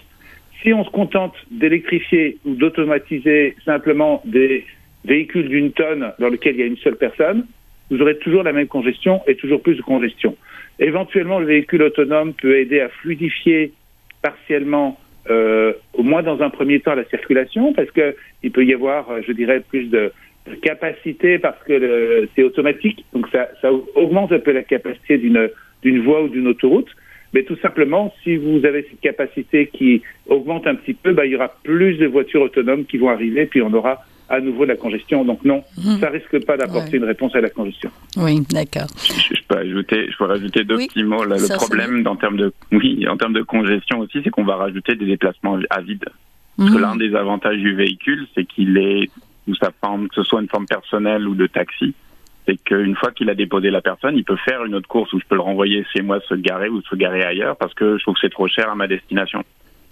Si 0.63 0.73
on 0.73 0.85
se 0.85 0.91
contente 0.91 1.35
d'électrifier 1.53 2.39
ou 2.45 2.55
d'automatiser 2.55 3.55
simplement 3.65 4.23
des 4.25 4.65
véhicules 5.05 5.49
d'une 5.49 5.71
tonne 5.71 6.13
dans 6.19 6.29
lesquels 6.29 6.57
il 6.57 6.61
y 6.61 6.65
a 6.65 6.67
une 6.67 6.79
seule 6.79 6.97
personne, 6.97 7.47
vous 7.91 8.01
aurez 8.03 8.19
toujours 8.19 8.43
la 8.43 8.53
même 8.53 8.67
congestion 8.67 9.23
et 9.29 9.37
toujours 9.37 9.63
plus 9.63 9.77
de 9.77 9.83
congestion. 9.83 10.37
Éventuellement, 10.81 11.39
le 11.39 11.47
véhicule 11.47 11.83
autonome 11.83 12.33
peut 12.35 12.59
aider 12.59 12.81
à 12.81 12.89
fluidifier 12.89 13.73
partiellement, 14.21 14.99
euh, 15.31 15.73
au 15.93 16.03
moins 16.03 16.25
dans 16.25 16.43
un 16.43 16.51
premier 16.51 16.81
temps, 16.81 16.95
la 16.95 17.05
circulation, 17.05 17.73
parce 17.73 17.91
que 17.93 18.17
il 18.43 18.51
peut 18.51 18.65
y 18.65 18.75
avoir, 18.75 19.23
je 19.23 19.31
dirais, 19.31 19.61
plus 19.61 19.85
de, 19.85 20.13
capacité 20.62 21.38
parce 21.38 21.62
que 21.65 22.29
c'est 22.35 22.43
automatique, 22.43 23.05
donc 23.12 23.26
ça, 23.33 23.49
ça, 23.61 23.71
augmente 23.95 24.33
un 24.33 24.38
peu 24.38 24.53
la 24.53 24.62
capacité 24.62 25.19
d'une 25.19 25.50
d'une 25.83 26.03
voie 26.03 26.23
ou 26.23 26.29
d'une 26.29 26.49
autoroute. 26.49 26.88
Mais 27.35 27.43
tout 27.43 27.57
simplement, 27.57 28.15
si 28.23 28.37
vous 28.37 28.65
avez 28.65 28.87
cette 28.88 29.00
capacité 29.00 29.67
qui 29.67 30.03
augmente 30.26 30.67
un 30.67 30.75
petit 30.75 30.95
peu, 30.95 31.12
bah, 31.12 31.26
il 31.26 31.33
y 31.33 31.37
aura 31.37 31.55
plus 31.65 31.97
de 31.99 32.07
voitures 32.07 32.43
autonomes 32.43 32.87
qui 32.87 32.97
vont 32.97 33.11
arriver, 33.11 33.47
puis 33.47 33.61
on 33.61 33.73
aura 33.75 34.05
à 34.29 34.41
nouveau 34.41 34.65
de 34.65 34.71
la 34.71 34.76
congestion. 34.76 35.25
Donc 35.25 35.45
non, 35.45 35.62
mmh. 35.76 35.99
ça 35.99 36.09
risque 36.11 36.45
pas 36.45 36.57
d'apporter 36.57 36.97
une 36.97 37.05
réponse 37.05 37.35
à 37.35 37.41
la 37.41 37.50
congestion. 37.50 37.91
Oui, 38.17 38.41
d'accord. 38.50 38.87
Je, 38.97 39.41
peux 39.47 39.59
ajouter, 39.59 40.09
je 40.11 40.17
peux 40.17 40.25
rajouter 40.25 40.65
deux 40.65 40.79
petits 40.79 41.05
mots. 41.05 41.25
Là, 41.25 41.37
le 41.37 41.57
problème 41.57 42.07
en 42.07 42.17
termes 42.17 42.37
de, 42.37 42.53
oui, 42.73 43.07
en 43.09 43.17
termes 43.17 43.35
de 43.35 43.43
congestion 43.43 44.00
aussi, 44.00 44.21
c'est 44.25 44.31
qu'on 44.31 44.45
va 44.45 44.57
rajouter 44.57 44.95
des 44.95 45.07
déplacements 45.07 45.59
à 45.71 45.81
vide. 45.81 46.05
Parce 46.57 46.71
que 46.71 46.79
mmh. 46.79 46.81
l'un 46.81 46.97
des 46.97 47.15
avantages 47.15 47.59
du 47.59 47.75
véhicule, 47.75 48.26
c'est 48.35 48.47
qu'il 48.47 48.79
est 48.79 49.11
ou 49.47 49.55
sa 49.55 49.71
forme, 49.81 50.09
que 50.09 50.15
ce 50.17 50.23
soit 50.23 50.41
une 50.41 50.49
forme 50.49 50.67
personnelle 50.67 51.26
ou 51.29 51.35
de 51.35 51.47
taxi, 51.47 51.95
c'est 52.47 52.57
qu'une 52.62 52.97
fois 52.97 53.11
qu'il 53.11 53.29
a 53.29 53.35
déposé 53.35 53.71
la 53.71 53.81
personne, 53.81 54.17
il 54.17 54.25
peut 54.25 54.37
faire 54.37 54.65
une 54.65 54.75
autre 54.75 54.88
course 54.88 55.12
où 55.12 55.21
je 55.21 55.26
peux 55.26 55.35
le 55.35 55.41
renvoyer 55.41 55.85
chez 55.93 56.03
moi 56.03 56.21
se 56.29 56.35
garer 56.35 56.69
ou 56.69 56.81
se 56.83 56.95
garer 56.95 57.25
ailleurs 57.25 57.57
parce 57.57 57.75
que 57.75 57.99
je 57.99 58.03
trouve 58.03 58.15
que 58.15 58.21
c'est 58.21 58.31
trop 58.31 58.49
cher 58.49 58.71
à 58.71 58.75
ma 58.75 58.87
destination. 58.87 59.43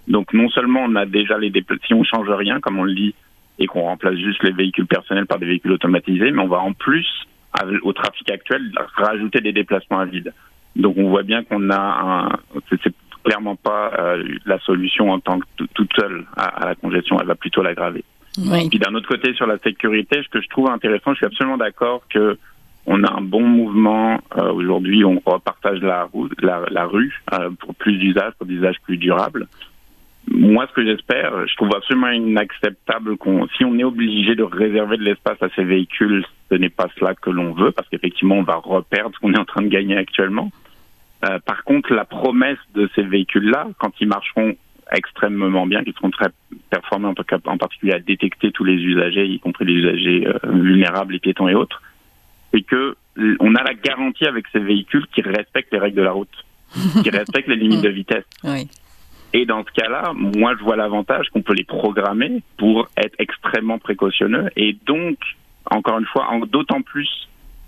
Donc 0.07 0.33
non 0.33 0.49
seulement 0.49 0.85
on 0.87 0.95
a 0.95 1.05
déjà 1.05 1.37
les 1.37 1.51
si 1.85 1.93
on 1.93 2.03
change 2.03 2.29
rien 2.29 2.59
comme 2.59 2.79
on 2.79 2.83
le 2.83 2.93
dit 2.93 3.13
et 3.59 3.67
qu'on 3.67 3.81
remplace 3.81 4.15
juste 4.15 4.43
les 4.43 4.51
véhicules 4.51 4.87
personnels 4.87 5.25
par 5.25 5.39
des 5.39 5.45
véhicules 5.45 5.71
automatisés, 5.71 6.31
mais 6.31 6.41
on 6.41 6.47
va 6.47 6.59
en 6.59 6.73
plus 6.73 7.07
au 7.83 7.93
trafic 7.93 8.29
actuel 8.31 8.71
rajouter 8.95 9.39
des 9.39 9.53
déplacements 9.53 9.99
à 9.99 10.05
vide. 10.05 10.33
Donc 10.75 10.97
on 10.97 11.09
voit 11.09 11.23
bien 11.23 11.43
qu'on 11.43 11.69
a 11.69 11.77
un 11.77 12.29
c'est 12.69 12.93
clairement 13.23 13.55
pas 13.55 13.91
euh, 13.97 14.23
la 14.45 14.59
solution 14.59 15.09
en 15.09 15.19
tant 15.19 15.39
que 15.39 15.63
toute 15.73 15.91
seule 15.97 16.25
à 16.37 16.65
la 16.65 16.75
congestion, 16.75 17.17
elle 17.19 17.27
va 17.27 17.35
plutôt 17.35 17.63
l'aggraver. 17.63 18.03
Oui. 18.37 18.69
Puis 18.69 18.79
d'un 18.79 18.93
autre 18.95 19.07
côté, 19.07 19.33
sur 19.33 19.47
la 19.47 19.57
sécurité, 19.59 20.21
ce 20.23 20.29
que 20.29 20.41
je 20.41 20.49
trouve 20.49 20.69
intéressant, 20.69 21.11
je 21.11 21.17
suis 21.17 21.25
absolument 21.25 21.57
d'accord 21.57 22.01
que 22.09 22.37
on 22.85 23.03
a 23.03 23.11
un 23.11 23.21
bon 23.21 23.41
mouvement. 23.41 24.19
Euh, 24.37 24.51
Aujourd'hui, 24.51 25.03
on 25.03 25.21
repartage 25.25 25.79
la, 25.81 26.07
la, 26.41 26.63
la 26.69 26.85
rue 26.85 27.19
euh, 27.33 27.49
pour 27.59 27.73
plus 27.75 27.97
d'usages, 27.97 28.33
pour 28.37 28.45
des 28.45 28.55
usages 28.55 28.79
plus 28.83 28.97
durables. 28.97 29.47
Moi, 30.27 30.65
ce 30.69 30.73
que 30.73 30.85
j'espère, 30.85 31.47
je 31.47 31.55
trouve 31.55 31.75
absolument 31.75 32.09
inacceptable 32.09 33.17
qu'on, 33.17 33.47
si 33.57 33.63
on 33.63 33.77
est 33.77 33.83
obligé 33.83 34.35
de 34.35 34.43
réserver 34.43 34.97
de 34.97 35.03
l'espace 35.03 35.41
à 35.41 35.49
ces 35.55 35.63
véhicules, 35.63 36.25
ce 36.49 36.55
n'est 36.55 36.69
pas 36.69 36.87
cela 36.99 37.13
que 37.13 37.29
l'on 37.29 37.53
veut, 37.53 37.71
parce 37.71 37.87
qu'effectivement, 37.89 38.35
on 38.35 38.43
va 38.43 38.55
reperdre 38.55 39.13
ce 39.15 39.19
qu'on 39.19 39.33
est 39.33 39.39
en 39.39 39.45
train 39.45 39.61
de 39.61 39.67
gagner 39.67 39.97
actuellement. 39.97 40.51
Euh, 41.25 41.39
par 41.39 41.63
contre, 41.63 41.93
la 41.93 42.05
promesse 42.05 42.57
de 42.73 42.89
ces 42.95 43.03
véhicules-là, 43.03 43.67
quand 43.79 43.91
ils 43.99 44.07
marcheront 44.07 44.55
extrêmement 44.91 45.65
bien, 45.65 45.83
qui 45.83 45.93
seront 45.93 46.11
très 46.11 46.29
performants 46.69 47.09
en, 47.09 47.23
cas, 47.23 47.39
en 47.45 47.57
particulier 47.57 47.93
à 47.93 47.99
détecter 47.99 48.51
tous 48.51 48.63
les 48.63 48.75
usagers, 48.75 49.25
y 49.25 49.39
compris 49.39 49.65
les 49.65 49.73
usagers 49.73 50.27
euh, 50.27 50.37
vulnérables, 50.51 51.13
les 51.13 51.19
piétons 51.19 51.47
et 51.47 51.55
autres, 51.55 51.81
et 52.53 52.63
que 52.63 52.95
on 53.39 53.55
a 53.55 53.63
la 53.63 53.73
garantie 53.73 54.25
avec 54.25 54.45
ces 54.51 54.59
véhicules 54.59 55.05
qui 55.13 55.21
respectent 55.21 55.71
les 55.71 55.79
règles 55.79 55.97
de 55.97 56.01
la 56.01 56.11
route, 56.11 56.45
qui 57.03 57.09
respectent 57.09 57.47
les 57.47 57.55
limites 57.55 57.81
de 57.81 57.89
vitesse. 57.89 58.25
Oui. 58.43 58.67
Et 59.33 59.45
dans 59.45 59.63
ce 59.65 59.71
cas-là, 59.71 60.13
moi, 60.13 60.53
je 60.57 60.63
vois 60.63 60.75
l'avantage 60.75 61.29
qu'on 61.29 61.41
peut 61.41 61.53
les 61.53 61.63
programmer 61.63 62.41
pour 62.57 62.87
être 62.97 63.15
extrêmement 63.19 63.79
précautionneux 63.79 64.49
et 64.55 64.77
donc, 64.85 65.17
encore 65.69 65.99
une 65.99 66.05
fois, 66.05 66.27
d'autant 66.47 66.81
plus 66.81 67.09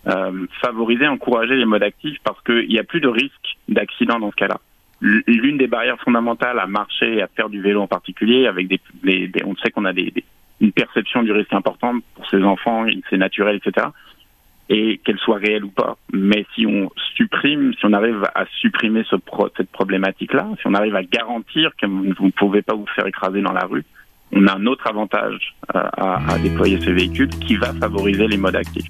euh, 0.07 0.45
favoriser, 0.62 1.07
encourager 1.07 1.55
les 1.55 1.65
modes 1.65 1.83
actifs 1.83 2.17
parce 2.24 2.41
qu'il 2.43 2.69
n'y 2.69 2.79
a 2.79 2.83
plus 2.83 3.01
de 3.01 3.09
risque 3.09 3.57
d'accident 3.67 4.19
dans 4.19 4.31
ce 4.31 4.36
cas-là 4.36 4.59
l'une 5.01 5.58
des 5.58 5.68
barrières 5.68 6.00
fondamentales 6.00 6.60
à 6.60 6.68
marcher 6.68 7.18
et 7.18 7.22
à 7.22 7.27
faire 7.27 7.50
du 7.50 7.62
vélo 7.62 7.82
en 7.82 7.88
particulier, 7.88 8.48
avec 8.48 8.68
des, 8.68 8.80
on 9.46 9.56
sait 9.58 9.70
qu'on 9.72 9.86
a 9.86 9.94
des, 9.94 10.12
une 10.60 10.72
perception 10.72 11.24
du 11.24 11.32
risque 11.32 11.54
importante 11.54 12.04
pour 12.16 12.27
ces 12.30 12.42
enfants, 12.44 12.86
c'est 13.10 13.18
naturel, 13.18 13.60
etc. 13.63 13.88
Et 14.70 14.98
qu'elle 14.98 15.20
soit 15.20 15.38
réelle 15.38 15.63
ou 15.63 15.70
pas. 15.70 15.98
Mais 16.12 16.46
si 16.56 16.66
on 16.66 16.89
supprime, 17.16 17.74
si 17.80 17.86
on 17.86 17.94
arrive 17.94 18.24
à 18.36 18.46
supprimer 18.60 19.04
ce 19.10 19.16
cette 19.56 19.72
problématique-là, 19.72 20.50
si 20.60 20.68
on 20.68 20.74
arrive 20.74 20.96
à 20.96 21.04
garantir 21.04 21.72
que 21.80 21.86
vous 21.86 22.25
ne 22.25 22.32
pouvez 22.32 22.62
pas 22.62 22.74
vous 22.74 22.88
faire 22.96 23.08
écraser 23.08 23.42
dans 23.42 23.54
la 23.54 23.66
rue, 23.66 23.86
on 24.34 24.46
a 24.48 24.58
un 24.58 24.66
autre 24.66 24.88
avantage 24.88 25.56
euh, 25.74 25.80
à, 25.80 26.34
à 26.34 26.39
déployer 26.39 26.82
ces 26.82 26.92
véhicules 26.92 27.30
qui 27.30 27.56
va 27.56 27.74
favoriser 27.74 28.27
les 28.27 28.38
modes 28.38 28.58
actifs. 28.58 28.89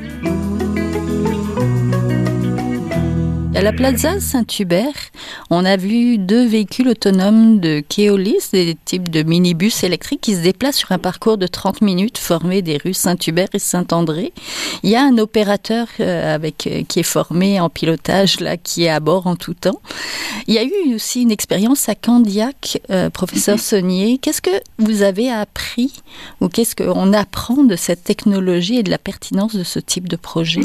À 3.53 3.61
la 3.61 3.73
Plaza 3.73 4.19
Saint-Hubert, 4.21 5.11
on 5.49 5.65
a 5.65 5.75
vu 5.75 6.17
deux 6.17 6.47
véhicules 6.47 6.87
autonomes 6.87 7.59
de 7.59 7.81
Keolis, 7.81 8.49
des 8.53 8.77
types 8.85 9.09
de 9.09 9.23
minibus 9.23 9.83
électriques 9.83 10.21
qui 10.21 10.35
se 10.35 10.41
déplacent 10.41 10.77
sur 10.77 10.93
un 10.93 10.97
parcours 10.97 11.37
de 11.37 11.47
30 11.47 11.81
minutes 11.81 12.17
formé 12.17 12.61
des 12.61 12.77
rues 12.77 12.93
Saint-Hubert 12.93 13.49
et 13.53 13.59
Saint-André. 13.59 14.31
Il 14.83 14.89
y 14.89 14.95
a 14.95 15.03
un 15.03 15.17
opérateur 15.17 15.87
euh, 15.99 16.33
avec, 16.33 16.65
euh, 16.65 16.83
qui 16.87 17.01
est 17.01 17.03
formé 17.03 17.59
en 17.59 17.69
pilotage 17.69 18.39
là, 18.39 18.55
qui 18.55 18.85
est 18.85 18.89
à 18.89 19.01
bord 19.01 19.27
en 19.27 19.35
tout 19.35 19.53
temps. 19.53 19.81
Il 20.47 20.53
y 20.53 20.57
a 20.57 20.63
eu 20.63 20.95
aussi 20.95 21.21
une 21.21 21.31
expérience 21.31 21.89
à 21.89 21.95
Candiac, 21.95 22.81
euh, 22.89 23.09
professeur 23.09 23.57
mhm. 23.57 23.61
Saunier. 23.61 24.17
Qu'est-ce 24.17 24.41
que 24.41 24.61
vous 24.79 25.03
avez 25.03 25.29
appris 25.29 25.91
ou 26.39 26.47
qu'est-ce 26.47 26.75
qu'on 26.75 27.11
apprend 27.11 27.63
de 27.63 27.75
cette 27.75 28.05
technologie 28.05 28.77
et 28.77 28.83
de 28.83 28.89
la 28.89 28.97
pertinence 28.97 29.55
de 29.55 29.63
ce 29.63 29.79
type 29.79 30.07
de 30.07 30.15
projet? 30.15 30.61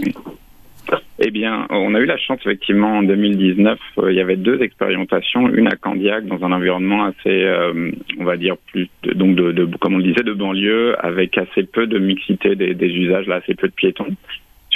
Eh 1.19 1.31
bien, 1.31 1.67
on 1.71 1.95
a 1.95 2.01
eu 2.01 2.05
la 2.05 2.19
chance 2.19 2.41
effectivement 2.41 2.99
en 2.99 3.03
2019, 3.03 3.79
euh, 3.99 4.13
il 4.13 4.17
y 4.17 4.21
avait 4.21 4.37
deux 4.37 4.61
expérimentations, 4.61 5.49
une 5.49 5.67
à 5.67 5.77
Candiac 5.77 6.27
dans 6.27 6.45
un 6.45 6.53
environnement 6.53 7.05
assez, 7.05 7.43
euh, 7.43 7.91
on 8.19 8.25
va 8.25 8.37
dire 8.37 8.57
plus, 8.71 8.89
donc 9.15 9.35
de, 9.35 9.53
de, 9.53 9.65
comme 9.81 9.95
on 9.95 9.99
le 9.99 10.05
disait, 10.05 10.23
de 10.23 10.35
banlieue, 10.35 10.95
avec 11.05 11.39
assez 11.39 11.63
peu 11.63 11.87
de 11.87 11.99
mixité 11.99 12.55
des, 12.55 12.75
des 12.75 12.89
usages, 12.89 13.27
là, 13.27 13.37
assez 13.37 13.55
peu 13.55 13.69
de 13.69 13.73
piétons 13.73 14.15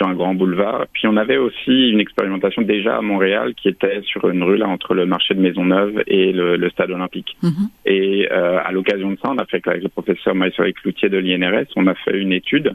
sur 0.01 0.09
un 0.09 0.15
grand 0.15 0.35
boulevard. 0.35 0.87
Puis 0.95 1.07
on 1.07 1.17
avait 1.19 1.37
aussi 1.37 1.91
une 1.91 2.01
expérimentation 2.01 2.63
déjà 2.63 2.97
à 2.97 3.03
Montréal 3.03 3.53
qui 3.55 3.69
était 3.69 4.01
sur 4.03 4.31
une 4.31 4.43
rue 4.43 4.57
là 4.57 4.67
entre 4.67 4.95
le 4.95 5.05
marché 5.05 5.35
de 5.35 5.41
Maisonneuve 5.41 6.03
et 6.07 6.33
le, 6.33 6.57
le 6.57 6.71
stade 6.71 6.91
olympique. 6.91 7.37
Mhm. 7.43 7.69
Et 7.85 8.27
euh, 8.33 8.61
à 8.65 8.73
l'occasion 8.73 9.11
de 9.11 9.19
ça, 9.23 9.31
on 9.31 9.37
a 9.37 9.45
fait 9.45 9.61
avec 9.67 9.83
le 9.83 9.91
professeur 9.91 10.35
Maïsori 10.35 10.73
Cloutier 10.73 11.11
de 11.11 11.19
l'INRS, 11.19 11.67
on 11.77 11.87
a 11.87 11.95
fait 11.95 12.19
une 12.19 12.33
étude 12.33 12.75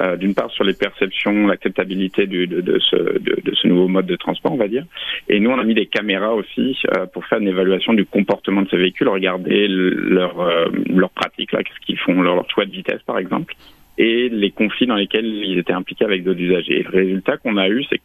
euh, 0.00 0.16
d'une 0.16 0.34
part 0.34 0.50
sur 0.52 0.64
les 0.64 0.74
perceptions, 0.74 1.46
l'acceptabilité 1.46 2.26
de, 2.26 2.78
ce, 2.78 3.66
nouveau 3.66 3.88
mode 3.88 4.06
de 4.06 4.16
transport, 4.16 4.52
on 4.52 4.56
va 4.56 4.68
dire. 4.68 4.84
Et 5.28 5.40
nous, 5.40 5.50
on 5.50 5.58
a 5.58 5.64
mis 5.64 5.74
des 5.74 5.86
caméras 5.86 6.34
aussi 6.34 6.78
euh, 6.96 7.06
pour 7.06 7.24
faire 7.26 7.38
une 7.38 7.48
évaluation 7.48 7.94
du 7.94 8.04
comportement 8.04 8.62
de 8.62 8.68
ces 8.68 8.76
véhicules, 8.76 9.08
regarder 9.08 9.66
leur, 9.68 10.40
euh, 10.40 10.66
leur 10.88 11.10
pratique, 11.10 11.50
qu'est-ce 11.50 11.86
qu'ils 11.86 11.98
font, 11.98 12.20
leur, 12.22 12.48
choix 12.50 12.64
de 12.64 12.70
vitesse, 12.70 13.02
par 13.06 13.18
exemple, 13.18 13.54
et 13.96 14.28
les 14.28 14.50
conflits 14.52 14.86
dans 14.86 14.94
lesquels 14.94 15.26
ils 15.26 15.58
étaient 15.58 15.72
impliqués 15.72 16.04
avec 16.04 16.22
d'autres 16.22 16.40
usagers. 16.40 16.84
Le 16.92 16.96
résultat 16.96 17.36
qu'on 17.38 17.56
a 17.56 17.68
eu, 17.68 17.82
c'est 17.90 17.98
que 17.98 18.04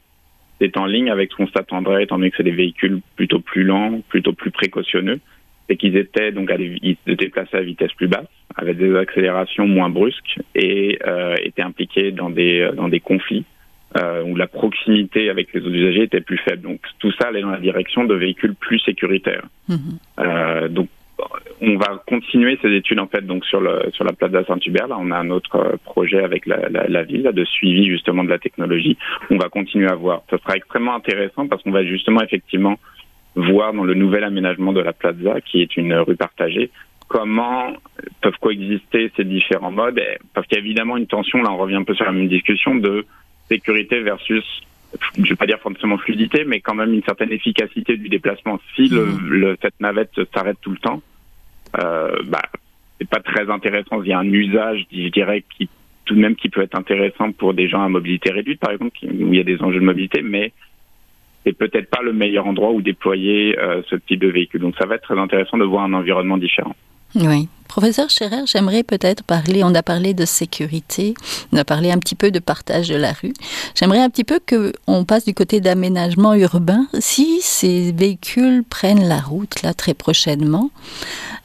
c'est 0.59 0.77
en 0.77 0.85
ligne 0.85 1.11
avec 1.11 1.31
ce 1.31 1.35
qu'on 1.35 1.47
s'attendrait, 1.47 2.03
étant 2.03 2.17
donné 2.17 2.31
que 2.31 2.37
c'est 2.37 2.43
des 2.43 2.51
véhicules 2.51 3.01
plutôt 3.15 3.39
plus 3.39 3.63
lents, 3.63 4.01
plutôt 4.09 4.33
plus 4.33 4.51
précautionneux 4.51 5.19
c'est 5.67 5.75
qu'ils 5.77 5.97
étaient 5.97 6.31
donc 6.31 6.51
à 6.51 6.57
des, 6.57 6.97
déplacés 7.07 7.57
à 7.57 7.61
vitesse 7.61 7.91
plus 7.93 8.07
basse, 8.07 8.27
avec 8.55 8.77
des 8.77 8.95
accélérations 8.95 9.67
moins 9.67 9.89
brusques 9.89 10.39
et 10.55 10.99
euh, 11.07 11.35
étaient 11.41 11.61
impliqués 11.61 12.11
dans 12.11 12.29
des 12.29 12.69
dans 12.75 12.89
des 12.89 12.99
conflits 12.99 13.45
euh, 13.97 14.23
où 14.23 14.35
la 14.35 14.47
proximité 14.47 15.29
avec 15.29 15.53
les 15.53 15.61
autres 15.61 15.75
usagers 15.75 16.03
était 16.03 16.21
plus 16.21 16.37
faible. 16.37 16.63
Donc 16.63 16.81
tout 16.99 17.11
ça 17.11 17.27
allait 17.27 17.41
dans 17.41 17.51
la 17.51 17.59
direction 17.59 18.05
de 18.05 18.15
véhicules 18.15 18.55
plus 18.55 18.79
sécuritaires. 18.79 19.45
Mhm. 19.69 19.77
Euh, 20.19 20.67
donc 20.67 20.89
on 21.61 21.77
va 21.77 22.01
continuer 22.07 22.57
ces 22.61 22.73
études 22.73 22.99
en 22.99 23.07
fait 23.07 23.21
donc 23.21 23.45
sur 23.45 23.61
le 23.61 23.91
sur 23.93 24.03
la 24.03 24.13
plaza 24.13 24.43
Saint-Hubert. 24.45 24.87
Là, 24.87 24.97
on 24.99 25.11
a 25.11 25.17
un 25.17 25.29
autre 25.29 25.77
projet 25.83 26.23
avec 26.23 26.45
la, 26.47 26.69
la, 26.69 26.87
la 26.87 27.03
ville 27.03 27.21
là, 27.21 27.31
de 27.31 27.45
suivi 27.45 27.87
justement 27.87 28.23
de 28.23 28.29
la 28.29 28.39
technologie. 28.39 28.97
On 29.29 29.37
va 29.37 29.47
continuer 29.49 29.87
à 29.87 29.95
voir. 29.95 30.23
Ce 30.31 30.37
sera 30.37 30.55
extrêmement 30.55 30.95
intéressant 30.95 31.47
parce 31.47 31.61
qu'on 31.63 31.71
va 31.71 31.85
justement 31.85 32.21
effectivement 32.21 32.79
voir 33.35 33.73
dans 33.73 33.83
le 33.83 33.93
nouvel 33.93 34.23
aménagement 34.23 34.73
de 34.73 34.81
la 34.81 34.93
plaza, 34.93 35.41
qui 35.41 35.61
est 35.61 35.77
une 35.77 35.93
rue 35.93 36.15
partagée, 36.15 36.69
comment 37.07 37.73
peuvent 38.21 38.37
coexister 38.39 39.11
ces 39.15 39.23
différents 39.23 39.71
modes. 39.71 40.01
Parce 40.33 40.47
qu'il 40.47 40.57
y 40.57 40.61
a 40.61 40.63
évidemment 40.63 40.97
une 40.97 41.07
tension, 41.07 41.41
là 41.41 41.51
on 41.51 41.57
revient 41.57 41.75
un 41.75 41.83
peu 41.83 41.93
sur 41.93 42.05
la 42.05 42.11
même 42.11 42.27
discussion, 42.27 42.75
de 42.75 43.05
sécurité 43.49 44.01
versus, 44.01 44.43
je 45.15 45.21
ne 45.21 45.27
vais 45.27 45.35
pas 45.35 45.45
dire 45.45 45.59
forcément 45.59 45.97
fluidité, 45.97 46.43
mais 46.45 46.59
quand 46.59 46.75
même 46.75 46.93
une 46.93 47.03
certaine 47.03 47.31
efficacité 47.31 47.97
du 47.97 48.09
déplacement. 48.09 48.59
Si 48.75 48.87
le, 48.87 49.05
Mmh. 49.05 49.27
le 49.27 49.57
cette 49.61 49.79
navette 49.79 50.19
s'arrête 50.33 50.57
tout 50.61 50.71
le 50.71 50.77
temps, 50.77 51.01
euh, 51.79 52.15
bah, 52.25 52.41
c'est 52.99 53.09
pas 53.09 53.19
très 53.19 53.49
intéressant. 53.49 54.01
Il 54.03 54.09
y 54.09 54.13
a 54.13 54.19
un 54.19 54.31
usage, 54.31 54.85
je 54.91 55.09
dirais, 55.09 55.43
qui 55.57 55.69
tout 56.05 56.15
de 56.15 56.19
même 56.19 56.35
qui 56.35 56.49
peut 56.49 56.61
être 56.61 56.77
intéressant 56.77 57.31
pour 57.31 57.53
des 57.53 57.69
gens 57.69 57.81
à 57.81 57.89
mobilité 57.89 58.31
réduite, 58.31 58.59
par 58.59 58.71
exemple, 58.71 58.97
où 59.03 59.33
il 59.33 59.35
y 59.35 59.39
a 59.39 59.43
des 59.43 59.61
enjeux 59.61 59.79
de 59.79 59.85
mobilité, 59.85 60.21
mais 60.21 60.51
c'est 61.43 61.53
peut-être 61.53 61.89
pas 61.89 62.01
le 62.01 62.13
meilleur 62.13 62.47
endroit 62.47 62.71
où 62.71 62.81
déployer 62.81 63.57
euh, 63.59 63.81
ce 63.89 63.95
type 63.95 64.19
de 64.19 64.29
véhicule. 64.29 64.61
Donc 64.61 64.75
ça 64.79 64.85
va 64.85 64.95
être 64.95 65.03
très 65.03 65.19
intéressant 65.19 65.57
de 65.57 65.65
voir 65.65 65.83
un 65.83 65.93
environnement 65.93 66.37
différent. 66.37 66.75
Oui. 67.15 67.47
Professeur 67.67 68.09
Scherer, 68.09 68.45
j'aimerais 68.45 68.83
peut-être 68.83 69.23
parler, 69.23 69.63
on 69.63 69.73
a 69.73 69.83
parlé 69.83 70.13
de 70.13 70.25
sécurité, 70.25 71.13
on 71.51 71.57
a 71.57 71.65
parlé 71.65 71.91
un 71.91 71.97
petit 71.97 72.15
peu 72.15 72.31
de 72.31 72.39
partage 72.39 72.89
de 72.89 72.95
la 72.95 73.13
rue. 73.13 73.33
J'aimerais 73.75 74.01
un 74.01 74.09
petit 74.09 74.23
peu 74.23 74.39
qu'on 74.47 75.05
passe 75.05 75.25
du 75.25 75.33
côté 75.33 75.59
d'aménagement 75.59 76.33
urbain. 76.33 76.87
Si 76.99 77.39
ces 77.41 77.91
véhicules 77.91 78.63
prennent 78.63 79.07
la 79.07 79.19
route 79.19 79.61
là 79.63 79.73
très 79.73 79.93
prochainement, 79.93 80.69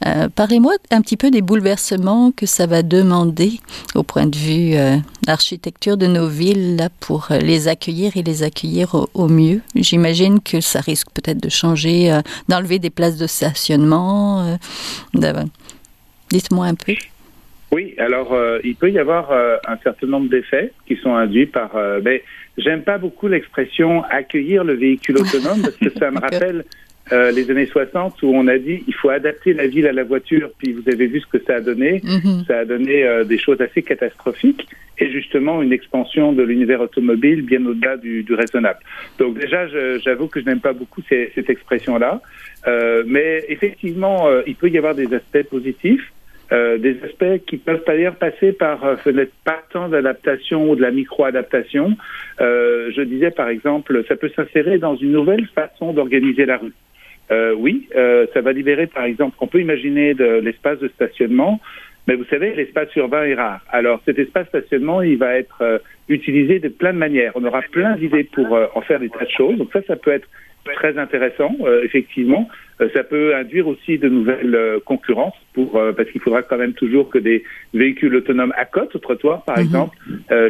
euh, 0.05 0.29
parlez-moi 0.29 0.73
un 0.91 1.01
petit 1.01 1.17
peu 1.17 1.31
des 1.31 1.41
bouleversements 1.41 2.31
que 2.31 2.45
ça 2.45 2.67
va 2.67 2.83
demander 2.83 3.59
au 3.95 4.03
point 4.03 4.27
de 4.27 4.37
vue 4.37 4.75
euh, 4.75 4.97
architecture 5.29 5.97
de 5.97 6.07
nos 6.07 6.27
villes 6.27 6.75
là, 6.75 6.89
pour 6.99 7.27
euh, 7.31 7.37
les 7.37 7.67
accueillir 7.67 8.17
et 8.17 8.23
les 8.23 8.43
accueillir 8.43 8.95
au, 9.13 9.27
mieux. 9.27 9.61
J'imagine 9.75 10.39
que 10.39 10.61
ça 10.61 10.81
risque 10.81 11.07
peut-être 11.13 11.41
de 11.41 11.49
changer, 11.49 12.11
euh, 12.11 12.21
d'enlever 12.47 12.79
des 12.79 12.89
places 12.89 13.17
de 13.17 13.27
stationnement. 13.27 14.41
euh, 14.41 15.43
Dites-moi 16.31 16.65
un 16.67 16.75
peu. 16.75 16.93
Oui, 17.71 17.93
alors 17.99 18.33
euh, 18.33 18.59
il 18.63 18.75
peut 18.75 18.89
y 18.89 18.97
avoir 18.97 19.31
euh, 19.31 19.57
un 19.67 19.77
certain 19.83 20.07
nombre 20.07 20.29
d'effets 20.29 20.71
qui 20.87 20.95
sont 20.97 21.13
induits 21.15 21.45
par. 21.45 21.75
Euh, 21.75 21.99
mais 22.03 22.23
j'aime 22.57 22.81
pas 22.83 22.97
beaucoup 22.97 23.27
l'expression 23.27 24.03
accueillir 24.05 24.63
le 24.63 24.73
véhicule 24.73 25.17
autonome 25.17 25.61
parce 25.61 25.75
que 25.77 25.89
ça 25.99 26.09
me 26.11 26.19
rappelle 26.27 26.65
les 27.11 27.49
années 27.49 27.65
60 27.65 28.21
où 28.21 28.27
on 28.35 28.47
a 28.47 28.59
dit 28.59 28.83
il 28.87 28.93
faut 28.93 29.09
adapter 29.09 29.53
la 29.53 29.65
ville 29.65 29.87
à 29.87 29.91
la 29.91 30.03
voiture. 30.03 30.51
Puis 30.59 30.73
vous 30.73 30.83
avez 30.87 31.07
vu 31.07 31.19
ce 31.19 31.25
que 31.25 31.43
ça 31.43 31.55
a 31.55 31.59
donné. 31.59 32.01
Mhm. 32.03 32.43
Ça 32.47 32.59
a 32.59 32.65
donné 32.65 33.03
des 33.25 33.37
choses 33.39 33.59
assez 33.61 33.81
catastrophiques 33.81 34.67
et 34.99 35.09
justement 35.11 35.63
une 35.63 35.73
expansion 35.73 36.33
de 36.33 36.43
l'univers 36.43 36.81
automobile 36.81 37.41
bien 37.41 37.65
au-delà 37.65 37.97
du, 37.97 38.21
du 38.21 38.33
raisonnable. 38.35 38.79
Donc 39.17 39.39
déjà, 39.39 39.65
j'avoue 40.05 40.27
que 40.27 40.39
je 40.39 40.45
n'aime 40.45 40.59
pas 40.59 40.73
beaucoup 40.73 41.01
ces- 41.09 41.31
cette 41.35 41.49
expression-là, 41.49 42.21
Euh, 42.67 43.03
mais 43.07 43.43
effectivement, 43.47 44.27
euh, 44.27 44.41
il 44.45 44.55
peut 44.55 44.69
y 44.69 44.77
avoir 44.77 44.93
des 44.93 45.11
aspects 45.13 45.43
positifs. 45.49 46.11
Euh, 46.51 46.79
des 46.79 46.97
aspects 47.03 47.45
qui 47.45 47.57
peuvent 47.57 47.83
d'ailleurs 47.85 48.15
passer 48.15 48.53
par 48.53 48.83
euh, 48.83 48.95
peut-être 49.03 49.33
pas 49.43 49.61
tant 49.71 49.87
d'adaptation 49.87 50.67
ou 50.67 50.75
de 50.75 50.81
la 50.81 50.89
micro-adaptation. 50.89 51.95
Euh, 52.41 52.89
je 52.95 53.01
disais 53.03 53.29
par 53.29 53.49
exemple, 53.49 54.03
ça 54.07 54.15
peut 54.15 54.31
s'insérer 54.35 54.79
dans 54.79 54.95
une 54.95 55.11
nouvelle 55.11 55.45
façon 55.53 55.93
d'organiser 55.93 56.47
la 56.47 56.57
rue. 56.57 56.73
Euh, 57.31 57.53
oui, 57.55 57.87
euh, 57.95 58.25
ça 58.33 58.41
va 58.41 58.51
libérer 58.51 58.87
par 58.87 59.03
exemple, 59.03 59.37
on 59.39 59.45
peut 59.45 59.61
imaginer 59.61 60.15
de 60.15 60.39
l'espace 60.39 60.79
de 60.79 60.87
stationnement, 60.87 61.59
mais 62.09 62.15
vous 62.15 62.25
savez, 62.25 62.55
l'espace 62.55 62.89
urbain 62.95 63.23
est 63.23 63.35
rare. 63.35 63.61
Alors 63.69 64.01
cet 64.03 64.17
espace 64.17 64.47
stationnement, 64.47 65.03
il 65.03 65.19
va 65.19 65.35
être 65.37 65.61
euh, 65.61 65.77
utilisé 66.07 66.57
de 66.57 66.67
plein 66.67 66.91
de 66.91 66.97
manières. 66.97 67.33
On 67.35 67.43
aura 67.43 67.61
plein 67.61 67.95
d'idées 67.97 68.23
pour 68.23 68.55
euh, 68.55 68.65
en 68.73 68.81
faire 68.81 68.99
des 68.99 69.09
tas 69.09 69.25
de 69.25 69.29
choses. 69.29 69.57
Donc 69.59 69.69
ça, 69.71 69.81
ça 69.85 69.95
peut 69.95 70.09
être 70.09 70.27
très 70.65 70.97
intéressant, 70.97 71.55
euh, 71.61 71.83
effectivement. 71.83 72.49
Ça 72.95 73.03
peut 73.03 73.35
induire 73.35 73.67
aussi 73.67 73.99
de 73.99 74.09
nouvelles 74.09 74.79
concurrences 74.85 75.35
pour 75.53 75.73
parce 75.97 76.09
qu'il 76.11 76.21
faudra 76.21 76.43
quand 76.43 76.57
même 76.57 76.71
toujours 76.73 77.09
que 77.09 77.17
des 77.19 77.43
véhicules 77.73 78.15
autonomes 78.15 78.53
accotent 78.55 78.95
au 78.95 78.99
trottoir, 78.99 79.43
par 79.43 79.57
Mhm. 79.57 79.63
exemple, 79.65 79.97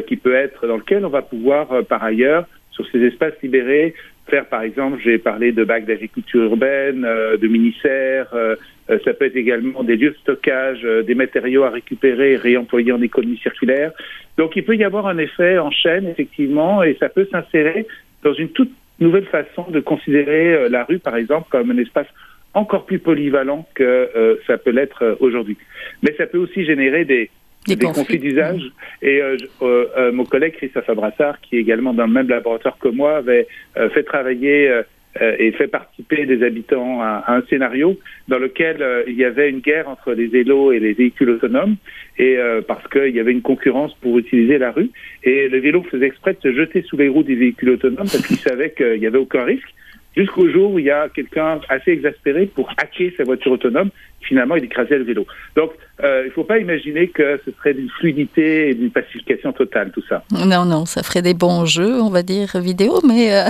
qui 0.06 0.16
peut 0.16 0.36
être 0.36 0.68
dans 0.68 0.76
lequel 0.76 1.04
on 1.04 1.08
va 1.08 1.22
pouvoir 1.22 1.84
par 1.86 2.04
ailleurs 2.04 2.46
sur 2.82 2.92
ces 2.92 3.06
espaces 3.06 3.34
libérés 3.42 3.94
faire 4.30 4.46
par 4.46 4.62
exemple, 4.62 4.98
j'ai 5.04 5.18
parlé 5.18 5.52
de 5.52 5.64
bacs 5.64 5.84
d'agriculture 5.84 6.44
urbaine, 6.44 7.04
euh, 7.04 7.36
de 7.36 7.48
mini-serres, 7.48 8.32
euh, 8.32 8.54
euh, 8.88 8.98
ça 9.04 9.12
peut 9.12 9.26
être 9.26 9.36
également 9.36 9.82
des 9.82 9.96
lieux 9.96 10.10
de 10.10 10.16
stockage, 10.16 10.80
euh, 10.84 11.02
des 11.02 11.14
matériaux 11.14 11.64
à 11.64 11.70
récupérer 11.70 12.32
et 12.32 12.36
réemployer 12.36 12.92
en 12.92 13.02
économie 13.02 13.38
circulaire. 13.38 13.92
Donc 14.38 14.56
il 14.56 14.64
peut 14.64 14.76
y 14.76 14.84
avoir 14.84 15.06
un 15.06 15.18
effet 15.18 15.58
en 15.58 15.70
chaîne, 15.70 16.06
effectivement, 16.06 16.82
et 16.82 16.96
ça 16.98 17.08
peut 17.08 17.28
s'insérer 17.30 17.86
dans 18.22 18.32
une 18.32 18.50
toute 18.50 18.72
nouvelle 19.00 19.26
façon 19.26 19.66
de 19.70 19.80
considérer 19.80 20.68
la 20.68 20.84
rue, 20.84 20.98
par 20.98 21.16
exemple, 21.16 21.48
comme 21.50 21.70
un 21.70 21.78
espace 21.78 22.06
encore 22.52 22.84
plus 22.84 22.98
polyvalent 22.98 23.66
que 23.74 24.38
ça 24.46 24.58
peut 24.58 24.72
l'être 24.72 25.16
aujourd'hui. 25.20 25.56
Mais 26.02 26.14
ça 26.18 26.26
peut 26.26 26.36
aussi 26.36 26.66
générer 26.66 27.06
des, 27.06 27.30
Des 27.66 27.76
des, 27.76 27.86
conflits. 27.86 28.02
conflits 28.02 28.18
d'usage. 28.18 28.62
Et 29.02 29.20
euh, 29.20 29.36
euh, 29.62 29.86
euh, 29.96 30.12
mon 30.12 30.24
collègue 30.24 30.54
Christophe 30.54 30.88
Abrassard, 30.88 31.40
qui 31.40 31.56
est 31.56 31.60
également 31.60 31.92
dans 31.92 32.06
le 32.06 32.12
même 32.12 32.28
laboratoire 32.28 32.78
que 32.78 32.88
moi, 32.88 33.18
avait 33.18 33.46
euh, 33.76 33.90
fait 33.90 34.02
travailler 34.02 34.82
et 35.20 35.50
fait 35.52 35.66
participer 35.66 36.24
des 36.24 36.44
habitants 36.44 37.02
à, 37.02 37.24
à 37.26 37.36
un 37.36 37.42
scénario 37.50 37.98
dans 38.28 38.38
lequel 38.38 38.80
euh, 38.80 39.02
il 39.08 39.14
y 39.14 39.24
avait 39.24 39.50
une 39.50 39.58
guerre 39.58 39.88
entre 39.88 40.12
les 40.12 40.28
vélos 40.28 40.72
et 40.72 40.78
les 40.78 40.92
véhicules 40.92 41.30
autonomes, 41.30 41.76
et 42.16 42.38
euh, 42.38 42.62
parce 42.66 42.86
qu'il 42.88 43.14
y 43.14 43.20
avait 43.20 43.32
une 43.32 43.42
concurrence 43.42 43.92
pour 44.00 44.18
utiliser 44.18 44.56
la 44.56 44.70
rue. 44.70 44.90
Et 45.24 45.48
le 45.48 45.58
vélo 45.58 45.82
faisait 45.82 46.06
exprès 46.06 46.34
de 46.34 46.40
se 46.40 46.52
jeter 46.56 46.82
sous 46.82 46.96
les 46.96 47.08
roues 47.08 47.24
des 47.24 47.34
véhicules 47.34 47.70
autonomes 47.70 47.96
parce 47.96 48.26
qu'il 48.26 48.36
savait 48.36 48.70
qu'il 48.70 49.00
n'y 49.00 49.06
avait 49.06 49.18
aucun 49.18 49.44
risque. 49.44 49.68
Jusqu'au 50.16 50.50
jour 50.50 50.72
où 50.72 50.78
il 50.78 50.86
y 50.86 50.90
a 50.90 51.08
quelqu'un 51.08 51.60
assez 51.68 51.92
exaspéré 51.92 52.46
pour 52.46 52.68
hacker 52.76 53.12
sa 53.16 53.24
voiture 53.24 53.52
autonome, 53.52 53.90
finalement 54.20 54.56
il 54.56 54.64
écrasait 54.64 54.98
le 54.98 55.04
vélo. 55.04 55.26
Donc 55.54 55.70
euh, 56.02 56.22
il 56.24 56.28
ne 56.28 56.32
faut 56.32 56.44
pas 56.44 56.58
imaginer 56.58 57.08
que 57.08 57.40
ce 57.44 57.52
serait 57.52 57.74
d'une 57.74 57.90
fluidité 57.90 58.70
et 58.70 58.74
d'une 58.74 58.90
pacification 58.90 59.52
totale 59.52 59.92
tout 59.92 60.02
ça. 60.08 60.24
Non, 60.32 60.64
non, 60.64 60.84
ça 60.84 61.02
ferait 61.02 61.22
des 61.22 61.34
bons 61.34 61.64
jeux, 61.64 62.00
on 62.00 62.10
va 62.10 62.22
dire, 62.22 62.60
vidéo, 62.60 63.00
mais, 63.06 63.34
euh, 63.34 63.44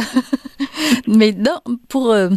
mais 1.08 1.32
non, 1.32 1.60
pour, 1.88 2.12
euh, 2.12 2.28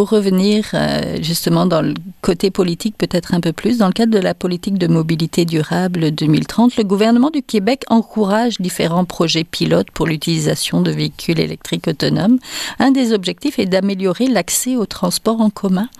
pour 0.00 0.08
revenir 0.08 0.64
euh, 0.72 1.18
justement 1.20 1.66
dans 1.66 1.82
le 1.82 1.92
côté 2.22 2.50
politique 2.50 2.96
peut-être 2.96 3.34
un 3.34 3.40
peu 3.40 3.52
plus, 3.52 3.76
dans 3.76 3.88
le 3.88 3.92
cadre 3.92 4.10
de 4.10 4.18
la 4.18 4.32
politique 4.32 4.78
de 4.78 4.86
mobilité 4.86 5.44
durable 5.44 6.10
2030, 6.10 6.78
le 6.78 6.84
gouvernement 6.84 7.28
du 7.28 7.42
Québec 7.42 7.82
encourage 7.90 8.62
différents 8.62 9.04
projets 9.04 9.44
pilotes 9.44 9.90
pour 9.90 10.06
l'utilisation 10.06 10.80
de 10.80 10.90
véhicules 10.90 11.38
électriques 11.38 11.86
autonomes. 11.86 12.38
Un 12.78 12.92
des 12.92 13.12
objectifs 13.12 13.58
est 13.58 13.66
d'améliorer 13.66 14.26
l'accès 14.26 14.74
au 14.74 14.86
transport 14.86 15.42
en 15.42 15.50
commun. 15.50 15.90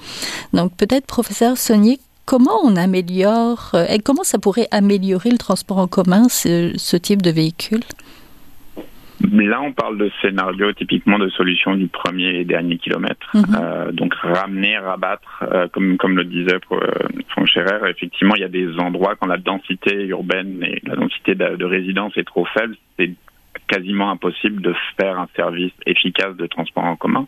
Donc 0.54 0.72
peut-être, 0.78 1.04
professeur 1.04 1.58
Saunier, 1.58 2.00
comment 2.24 2.58
on 2.64 2.76
améliore, 2.76 3.72
euh, 3.74 3.84
et 3.86 3.98
comment 3.98 4.24
ça 4.24 4.38
pourrait 4.38 4.68
améliorer 4.70 5.28
le 5.28 5.36
transport 5.36 5.76
en 5.76 5.88
commun, 5.88 6.26
ce, 6.30 6.72
ce 6.78 6.96
type 6.96 7.20
de 7.20 7.30
véhicule? 7.30 7.82
Là, 9.32 9.60
on 9.60 9.72
parle 9.72 9.98
de 9.98 10.10
scénario 10.22 10.72
typiquement 10.72 11.18
de 11.18 11.28
solution 11.28 11.74
du 11.74 11.88
premier 11.88 12.40
et 12.40 12.44
dernier 12.44 12.78
kilomètre. 12.78 13.28
Mhm. 13.34 13.44
Euh, 13.60 13.92
donc 13.92 14.14
ramener, 14.14 14.78
rabattre, 14.78 15.44
euh, 15.52 15.68
comme 15.68 15.98
comme 15.98 16.16
le 16.16 16.24
disait 16.24 16.58
euh, 16.72 16.78
Franck 17.28 17.48
Scherer, 17.48 17.90
effectivement, 17.90 18.34
il 18.36 18.40
y 18.40 18.44
a 18.44 18.48
des 18.48 18.78
endroits 18.78 19.16
quand 19.20 19.26
la 19.26 19.36
densité 19.36 20.06
urbaine 20.06 20.62
et 20.62 20.80
la 20.86 20.96
densité 20.96 21.34
de, 21.34 21.56
de 21.56 21.64
résidence 21.64 22.16
est 22.16 22.24
trop 22.24 22.46
faible, 22.46 22.76
c'est 22.98 23.10
quasiment 23.68 24.10
impossible 24.10 24.62
de 24.62 24.74
faire 24.98 25.18
un 25.18 25.28
service 25.36 25.72
efficace 25.86 26.36
de 26.36 26.46
transport 26.46 26.84
en 26.84 26.96
commun. 26.96 27.26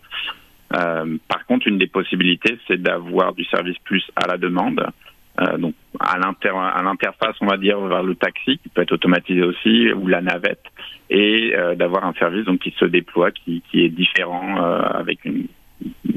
Euh, 0.75 1.19
par 1.29 1.45
contre, 1.47 1.67
une 1.67 1.79
des 1.79 1.87
possibilités, 1.87 2.59
c'est 2.67 2.81
d'avoir 2.81 3.35
du 3.35 3.45
service 3.45 3.79
plus 3.85 4.05
à 4.17 4.27
la 4.27 4.39
demande. 4.39 4.87
Euh, 5.43 5.59
donc 5.59 5.75
à 6.01 6.19
l'interface, 6.19 7.37
on 7.41 7.47
va 7.47 7.57
dire, 7.57 7.79
vers 7.81 8.03
le 8.03 8.15
taxi, 8.15 8.59
qui 8.59 8.69
peut 8.69 8.83
être 8.83 8.93
automatisé 8.93 9.43
aussi, 9.43 9.93
ou 9.93 10.07
la 10.07 10.21
navette, 10.21 10.65
et 11.11 11.53
euh, 11.55 11.75
d'avoir 11.75 12.05
un 12.05 12.13
service 12.15 12.45
donc 12.45 12.61
qui 12.61 12.75
se 12.79 12.85
déploie, 12.85 13.31
qui, 13.31 13.63
qui 13.71 13.85
est 13.85 13.89
différent 13.89 14.63
euh, 14.63 14.81
avec 14.83 15.25
une, 15.25 15.47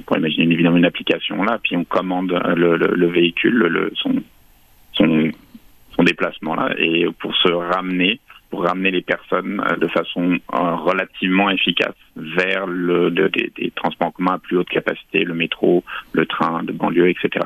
pourrait 0.05 0.19
imaginer 0.19 0.53
évidemment 0.53 0.77
une 0.77 0.85
application 0.85 1.43
là, 1.43 1.59
puis 1.61 1.75
on 1.75 1.83
commande 1.83 2.31
le, 2.55 2.77
le, 2.77 2.87
le 2.95 3.07
véhicule, 3.07 3.57
le, 3.57 3.91
son, 3.95 4.15
son, 4.93 5.31
son 5.95 6.03
déplacement 6.03 6.55
là, 6.55 6.73
et 6.77 7.05
pour 7.19 7.35
se 7.35 7.49
ramener 7.49 8.19
ramener 8.61 8.91
les 8.91 9.01
personnes 9.01 9.61
euh, 9.69 9.75
de 9.77 9.87
façon 9.87 10.33
euh, 10.33 10.75
relativement 10.75 11.49
efficace 11.49 11.95
vers 12.15 12.67
le, 12.67 13.09
des, 13.11 13.71
transports 13.75 14.07
en 14.07 14.11
commun 14.11 14.33
à 14.33 14.39
plus 14.39 14.57
haute 14.57 14.69
capacité, 14.69 15.23
le 15.23 15.33
métro, 15.33 15.83
le 16.13 16.25
train 16.25 16.63
de 16.63 16.71
banlieue, 16.71 17.09
etc. 17.09 17.45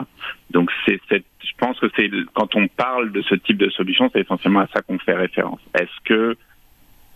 Donc 0.52 0.70
je 0.88 1.52
pense 1.58 1.80
que 1.80 1.88
c'est 1.96 2.10
quand 2.34 2.56
on 2.56 2.68
parle 2.68 3.12
de 3.12 3.22
ce 3.22 3.36
type 3.36 3.58
de 3.58 3.70
solution, 3.70 4.10
c'est 4.14 4.22
essentiellement 4.22 4.62
à 4.62 4.68
ça 4.74 4.82
qu'on 4.82 5.00
fait 5.00 5.16
référence. 5.16 5.60
Est-ce 5.74 6.04
que 6.06 6.36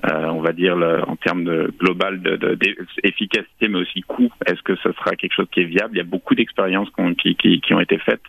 euh, 0.05 0.25
on 0.27 0.41
va 0.41 0.51
dire 0.51 0.75
en 1.07 1.15
termes 1.15 1.67
global 1.79 2.21
d'efficacité, 2.21 3.67
mais 3.69 3.79
aussi 3.79 4.01
coût, 4.01 4.29
est-ce 4.45 4.61
que 4.61 4.75
ce 4.77 4.91
sera 4.91 5.15
quelque 5.15 5.33
chose 5.33 5.47
qui 5.51 5.61
est 5.61 5.65
viable? 5.65 5.95
Il 5.95 5.97
y 5.97 6.01
a 6.01 6.05
beaucoup 6.05 6.35
d'expériences 6.35 6.89
qui, 7.21 7.73
ont 7.73 7.79
été 7.79 7.97
faites 7.99 8.23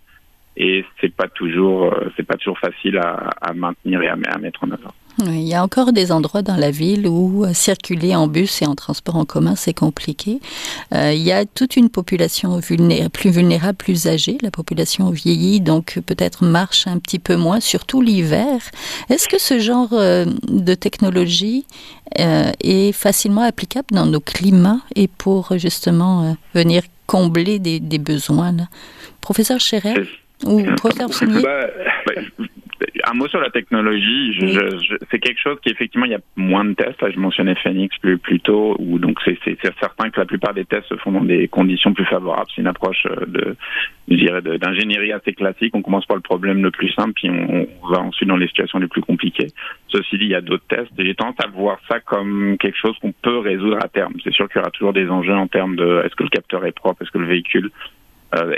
et 0.56 0.84
c'est 1.00 1.12
pas 1.12 1.28
toujours 1.28 1.92
c'est 2.16 2.22
pas 2.26 2.36
toujours 2.36 2.58
facile 2.58 2.98
à, 2.98 3.52
maintenir 3.54 4.02
et 4.02 4.08
à 4.08 4.38
mettre 4.38 4.62
en 4.62 4.70
œuvre. 4.70 4.94
Il 5.18 5.42
y 5.42 5.54
a 5.54 5.62
encore 5.62 5.92
des 5.92 6.10
endroits 6.10 6.42
dans 6.42 6.56
la 6.56 6.72
ville 6.72 7.06
où 7.06 7.44
euh, 7.44 7.52
circuler 7.52 8.16
en 8.16 8.26
bus 8.26 8.62
et 8.62 8.66
en 8.66 8.74
transport 8.74 9.14
en 9.14 9.24
commun, 9.24 9.54
c'est 9.54 9.72
compliqué. 9.72 10.40
Euh, 10.92 11.12
il 11.12 11.22
y 11.22 11.30
a 11.30 11.44
toute 11.44 11.76
une 11.76 11.88
population 11.88 12.60
plus 12.60 13.30
vulnérable, 13.30 13.76
plus 13.76 14.08
âgée. 14.08 14.38
La 14.42 14.50
population 14.50 15.10
vieillit, 15.10 15.60
donc 15.60 16.00
peut-être 16.04 16.44
marche 16.44 16.88
un 16.88 16.98
petit 16.98 17.20
peu 17.20 17.36
moins, 17.36 17.60
surtout 17.60 18.00
l'hiver. 18.00 18.60
Est-ce 19.08 19.28
que 19.28 19.38
ce 19.38 19.60
genre 19.60 19.90
euh, 19.92 20.26
de 20.48 20.74
technologie 20.74 21.64
est 22.16 22.92
facilement 22.92 23.42
applicable 23.42 23.88
dans 23.90 24.06
nos 24.06 24.20
climats 24.20 24.78
et 24.94 25.08
pour 25.08 25.58
justement 25.58 26.36
venir 26.54 26.82
combler 27.06 27.58
des, 27.58 27.98
besoins 27.98 28.52
là? 28.52 28.68
Professeur 29.20 29.58
Scherer 29.58 29.94
ou 30.44 30.62
professeur 30.76 31.12
Sounier 31.12 31.42
bah, 31.42 31.66
un 33.04 33.14
mot 33.14 33.28
sur 33.28 33.40
la 33.40 33.50
technologie. 33.50 34.32
Je, 34.32 34.46
je, 34.46 34.96
c'est 35.10 35.18
quelque 35.18 35.40
chose 35.40 35.58
qui 35.62 35.70
effectivement 35.70 36.06
il 36.06 36.12
y 36.12 36.16
a 36.16 36.20
moins 36.36 36.64
de 36.64 36.74
tests. 36.74 37.00
Là, 37.02 37.10
je 37.10 37.18
mentionnais 37.18 37.54
Phoenix 37.56 37.96
plus, 37.98 38.18
plus 38.18 38.40
tôt, 38.40 38.76
où 38.78 38.98
donc 38.98 39.18
c'est, 39.24 39.38
c'est, 39.44 39.58
certain 39.80 40.10
que 40.10 40.20
la 40.20 40.26
plupart 40.26 40.54
des 40.54 40.64
tests 40.64 40.88
se 40.88 40.96
font 40.96 41.12
dans 41.12 41.24
des 41.24 41.48
conditions 41.48 41.92
plus 41.92 42.04
favorables. 42.04 42.48
C'est 42.54 42.62
une 42.62 42.66
approche 42.66 43.06
euh, 43.06 43.26
de, 43.26 43.56
je 44.08 44.16
dirais, 44.16 44.42
d'ingénierie 44.42 45.12
assez 45.12 45.32
classique. 45.32 45.74
On 45.74 45.82
commence 45.82 46.06
par 46.06 46.16
le 46.16 46.22
problème 46.22 46.62
le 46.62 46.70
plus 46.70 46.90
simple, 46.92 47.12
puis 47.14 47.30
on, 47.30 47.66
on, 47.82 47.88
va 47.88 48.00
ensuite 48.00 48.28
dans 48.28 48.36
les 48.36 48.48
situations 48.48 48.78
les 48.78 48.88
plus 48.88 49.02
compliquées. 49.02 49.48
Ceci 49.88 50.18
dit, 50.18 50.24
il 50.24 50.30
y 50.30 50.34
a 50.34 50.40
d'autres 50.40 50.66
tests. 50.68 50.92
Et 50.98 51.04
j'ai 51.06 51.14
tendance 51.14 51.36
à 51.44 51.48
voir 51.48 51.78
ça 51.88 52.00
comme 52.00 52.56
quelque 52.58 52.78
chose 52.78 52.96
qu'on 53.00 53.12
peut 53.12 53.38
résoudre 53.38 53.78
à 53.82 53.88
terme. 53.88 54.14
C'est 54.22 54.32
sûr 54.32 54.48
qu'il 54.48 54.58
y 54.58 54.60
aura 54.60 54.70
toujours 54.70 54.92
des 54.92 55.08
enjeux 55.08 55.34
en 55.34 55.46
termes 55.46 55.76
de 55.76 56.02
est-ce 56.04 56.14
que 56.14 56.24
le 56.24 56.30
capteur 56.30 56.64
est 56.64 56.72
propre, 56.72 57.02
est-ce 57.02 57.10
que 57.10 57.18
le 57.18 57.26
véhicule 57.26 57.70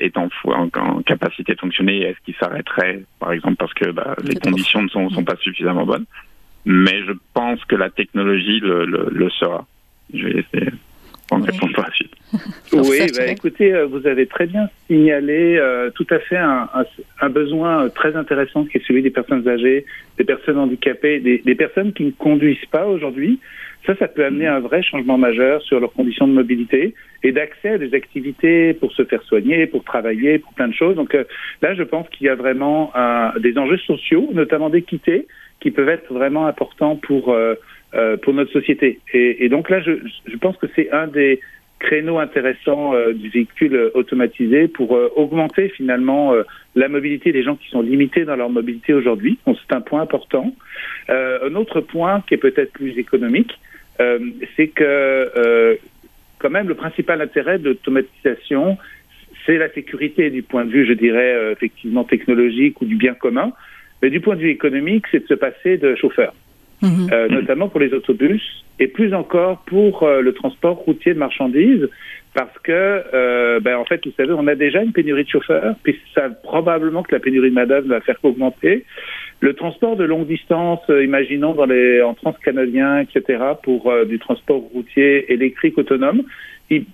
est 0.01 0.17
en, 0.17 0.29
en, 0.45 1.03
capacité 1.03 1.55
de 1.55 1.61
fonctionner 1.61 2.03
Est-ce 2.03 2.19
qu'il 2.25 2.35
s'arrêterait, 2.37 3.03
par 3.19 3.33
exemple, 3.33 3.57
parce 3.57 3.75
que 3.75 3.91
bah, 3.91 4.15
les 4.25 4.37
conditions 4.37 4.83
ne 4.83 4.89
sont, 4.89 5.11
sont, 5.11 5.25
pas 5.25 5.37
suffisamment 5.37 5.85
bonnes 5.85 6.07
Mais 6.65 7.03
je 7.07 7.13
pense 7.35 7.65
que 7.65 7.77
la 7.77 7.91
technologie 7.91 8.61
le, 8.61 8.85
le, 8.85 9.09
le 9.11 9.31
sera. 9.31 9.67
Je 10.15 10.25
vais 10.25 10.31
essayer 10.41 10.71
de 10.71 11.45
répondre 11.45 11.75
par 11.75 11.87
la 11.89 11.95
suite. 11.95 12.13
oui, 12.73 13.07
bah, 13.17 13.27
écoutez, 13.27 13.73
euh, 13.73 13.87
vous 13.87 14.07
avez 14.07 14.27
très 14.27 14.47
bien 14.47 14.69
signalé 14.87 15.57
euh, 15.57 15.91
tout 15.91 16.07
à 16.11 16.19
fait 16.19 16.37
un, 16.37 16.69
un, 16.75 16.85
un, 17.21 17.31
besoin 17.31 17.89
très 17.89 18.15
intéressant 18.17 18.65
qui 18.65 18.79
est 18.79 18.87
celui 18.87 19.03
des 19.03 19.11
personnes 19.11 19.47
âgées, 19.49 19.85
des 20.19 20.25
personnes 20.25 20.59
handicapées, 20.59 21.21
des, 21.21 21.39
des 21.39 21.55
personnes 21.55 21.93
qui 21.93 22.05
ne 22.05 22.11
conduisent 22.13 22.67
pas 22.71 22.87
aujourd'hui. 22.87 23.41
Ça, 23.87 23.95
ça 23.97 24.09
peut 24.09 24.25
amener 24.25 24.49
un 24.49 24.59
vrai 24.59 24.83
changement 24.83 25.17
majeur 25.17 25.63
sur 25.63 25.79
leurs 25.79 25.93
conditions 25.93 26.27
de 26.27 26.33
mobilité 26.33 26.93
et 27.23 27.31
d'accès 27.31 27.71
à 27.71 27.79
des 27.79 27.95
activités 27.95 28.75
pour 28.75 28.93
se 28.93 29.05
faire 29.05 29.23
soigner, 29.23 29.67
pour 29.67 29.85
travailler, 29.85 30.41
pour 30.41 30.53
plein 30.55 30.67
de 30.67 30.75
choses. 30.75 30.97
Donc 30.97 31.15
euh, 31.15 31.23
là, 31.63 31.75
je 31.75 31.85
pense 31.85 32.09
qu'il 32.09 32.27
y 32.27 32.29
a 32.29 32.35
vraiment 32.35 32.91
euh, 32.97 33.39
des 33.39 33.57
enjeux 33.57 33.79
sociaux, 33.79 34.29
notamment 34.33 34.71
d'équité, 34.71 35.29
qui 35.61 35.71
peuvent 35.71 35.89
être 35.89 36.13
vraiment 36.13 36.47
importants 36.47 36.97
pour 36.97 37.33
euh, 37.33 37.55
pour 38.23 38.35
notre 38.35 38.53
société. 38.53 39.01
Et, 39.15 39.49
donc 39.49 39.71
là, 39.71 39.81
je, 39.81 40.37
pense 40.37 40.55
que 40.59 40.67
c'est 40.75 40.91
un 40.91 41.07
des 41.07 41.41
créneaux 41.79 42.19
intéressants 42.19 42.93
du 43.15 43.31
véhicule 43.31 43.91
automatisé 43.95 44.69
pour 44.69 44.91
augmenter 45.17 45.71
finalement 45.71 46.35
la 46.75 46.89
mobilité 46.89 47.33
des 47.33 47.43
gens 47.43 47.57
qui 47.57 47.71
sont 47.71 47.81
limités 47.81 48.27
dans 48.27 48.37
leur 48.37 48.51
mobilité 48.51 48.93
aujourd'hui. 48.93 49.39
Donc 49.47 49.57
c'est 49.67 49.75
un 49.75 49.81
point 49.81 50.03
important. 50.03 50.53
un 51.09 51.55
autre 51.55 51.81
point 51.81 52.23
qui 52.27 52.35
est 52.35 52.39
peut-être 52.39 52.73
plus 52.73 52.99
économique, 52.99 53.59
c'est 54.57 54.69
que 54.69 54.85
euh, 54.85 55.77
quand 56.39 56.51
même 56.51 56.69
le 56.69 56.75
principal 56.75 57.21
intérêt 57.21 57.59
de 57.59 57.71
l'automatisation, 57.71 58.79
c'est 59.45 59.59
la 59.59 59.71
sécurité 59.71 60.31
du 60.31 60.43
point 60.43 60.65
de 60.65 60.71
vue, 60.71 60.87
je 60.87 60.93
dirais, 60.93 61.35
euh, 61.35 61.53
effectivement 61.53 62.05
technologique 62.05 62.81
ou 62.81 62.85
du 62.85 62.97
bien 62.97 63.15
commun. 63.15 63.53
Mais 64.03 64.11
du 64.11 64.21
point 64.21 64.37
de 64.37 64.41
vue 64.41 64.51
économique, 64.51 65.07
c'est 65.11 65.21
de 65.21 65.27
se 65.27 65.35
passer 65.35 65.79
de 65.79 65.95
chauffeur, 65.95 66.35
mhm. 66.83 67.09
notamment 67.31 67.69
pour 67.69 67.81
les 67.81 67.93
autobus 67.93 68.43
et 68.79 68.89
plus 68.89 69.15
encore 69.15 69.63
pour 69.67 70.07
le 70.07 70.33
transport 70.33 70.77
routier 70.77 71.15
de 71.15 71.19
marchandises, 71.19 71.89
parce 72.35 72.59
que, 72.63 73.61
ben, 73.61 73.77
en 73.77 73.87
fait, 73.87 74.05
vous 74.05 74.13
savez, 74.17 74.33
on 74.33 74.47
a 74.47 74.55
déjà 74.55 74.83
une 74.83 74.93
pénurie 74.93 75.25
de 75.25 75.29
chauffeurs, 75.31 75.75
puis 75.83 75.99
ça 76.15 76.29
probablement 76.43 77.03
que 77.03 77.15
la 77.15 77.21
pénurie 77.21 77.49
de 77.49 77.55
main 77.55 77.65
va 77.65 78.01
faire 78.03 78.21
qu'augmenter. 78.21 78.85
Le 79.41 79.53
transport 79.53 79.97
de 79.97 80.05
longue 80.05 80.27
distance, 80.27 80.81
euh, 80.89 81.05
imaginons 81.05 81.53
dans 81.53 81.67
les, 81.67 82.01
en 82.01 82.15
transcanadien, 82.15 83.01
etc., 83.01 83.39
pour 83.63 83.91
euh, 83.91 84.05
du 84.07 84.19
transport 84.19 84.61
routier 84.73 85.31
électrique 85.33 85.77
autonome, 85.77 86.23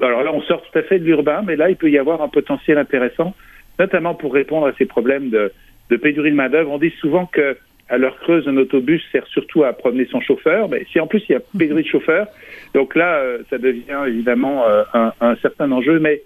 alors 0.01 0.23
là, 0.23 0.33
on 0.35 0.42
sort 0.42 0.62
tout 0.62 0.79
à 0.79 0.83
fait 0.83 0.99
de 0.99 1.05
l'urbain, 1.05 1.42
mais 1.47 1.57
là, 1.57 1.71
il 1.71 1.77
peut 1.77 1.90
y 1.90 1.99
avoir 1.99 2.21
un 2.21 2.29
potentiel 2.29 2.79
intéressant, 2.79 3.35
notamment 3.79 4.14
pour 4.14 4.35
répondre 4.35 4.66
à 4.66 4.73
ces 4.77 4.85
problèmes 4.85 5.31
de, 5.31 5.53
de 5.88 5.97
pénurie 5.97 6.31
de 6.31 6.37
main-d'œuvre. 6.37 6.71
On 6.73 6.79
dit 6.79 6.92
souvent 7.01 7.27
que 7.27 7.57
à 7.88 7.99
l'heure 7.99 8.18
creuse, 8.21 8.49
un 8.49 8.57
autobus 8.57 9.03
sert 9.12 9.27
surtout 9.27 9.64
à 9.64 9.73
promener 9.73 10.07
son 10.07 10.21
chauffeur. 10.21 10.68
Mais 10.68 10.87
si 10.90 11.01
en 11.01 11.07
plus 11.07 11.23
il 11.29 11.33
y 11.33 11.35
a 11.35 11.40
pénurie 11.59 11.83
de 11.83 11.88
chauffeurs, 11.88 12.27
donc 12.75 12.95
là, 12.95 13.16
euh, 13.16 13.38
ça 13.51 13.59
devient 13.59 14.05
évidemment 14.07 14.64
un, 14.95 15.12
un, 15.21 15.37
certain 15.37 15.71
enjeu. 15.73 15.99
Mais 15.99 16.23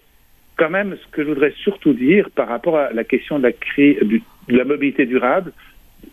quand 0.56 0.70
même, 0.70 0.96
ce 1.02 1.10
que 1.10 1.22
je 1.22 1.28
voudrais 1.28 1.52
surtout 1.62 1.92
dire 1.92 2.30
par 2.30 2.48
rapport 2.48 2.76
à 2.76 2.92
la 2.92 3.04
question 3.04 3.38
de 3.38 3.44
la, 3.44 3.52
crise, 3.52 3.98
de 3.98 4.20
la 4.48 4.64
mobilité 4.64 5.06
durable, 5.06 5.52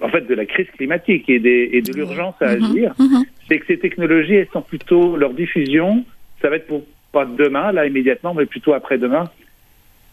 en 0.01 0.10
fait, 0.10 0.21
de 0.21 0.34
la 0.34 0.45
crise 0.45 0.67
climatique 0.77 1.29
et, 1.29 1.39
des, 1.39 1.69
et 1.71 1.82
de 1.82 1.93
l'urgence 1.93 2.36
à 2.41 2.56
mhm. 2.56 2.63
agir, 2.63 2.93
mhm. 2.99 3.23
c'est 3.47 3.60
que 3.60 3.65
ces 3.67 3.77
technologies, 3.77 4.36
elles 4.36 4.49
sont 4.51 4.62
plutôt 4.62 5.15
leur 5.17 5.34
diffusion, 5.34 6.03
ça 6.41 6.49
va 6.49 6.58
être 6.58 6.67
pour 6.67 6.84
pas 7.12 7.25
demain, 7.25 7.71
là 7.71 7.86
immédiatement, 7.86 8.34
mais 8.34 8.45
plutôt 8.45 8.73
après-demain. 8.73 9.29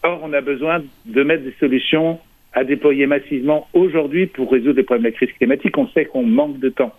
Or, 0.03 0.21
on 0.23 0.33
a 0.33 0.41
besoin 0.41 0.83
de 1.05 1.23
mettre 1.23 1.43
des 1.43 1.55
solutions 1.59 2.19
à 2.53 2.63
déployer 2.63 3.07
massivement 3.07 3.67
aujourd'hui 3.73 4.27
pour 4.27 4.51
résoudre 4.51 4.77
les 4.77 4.83
problèmes 4.83 5.03
de 5.03 5.09
la 5.09 5.15
crise 5.15 5.31
climatique. 5.37 5.77
On 5.77 5.87
sait 5.89 6.05
qu'on 6.05 6.23
manque 6.23 6.59
de 6.59 6.69
temps. 6.69 6.93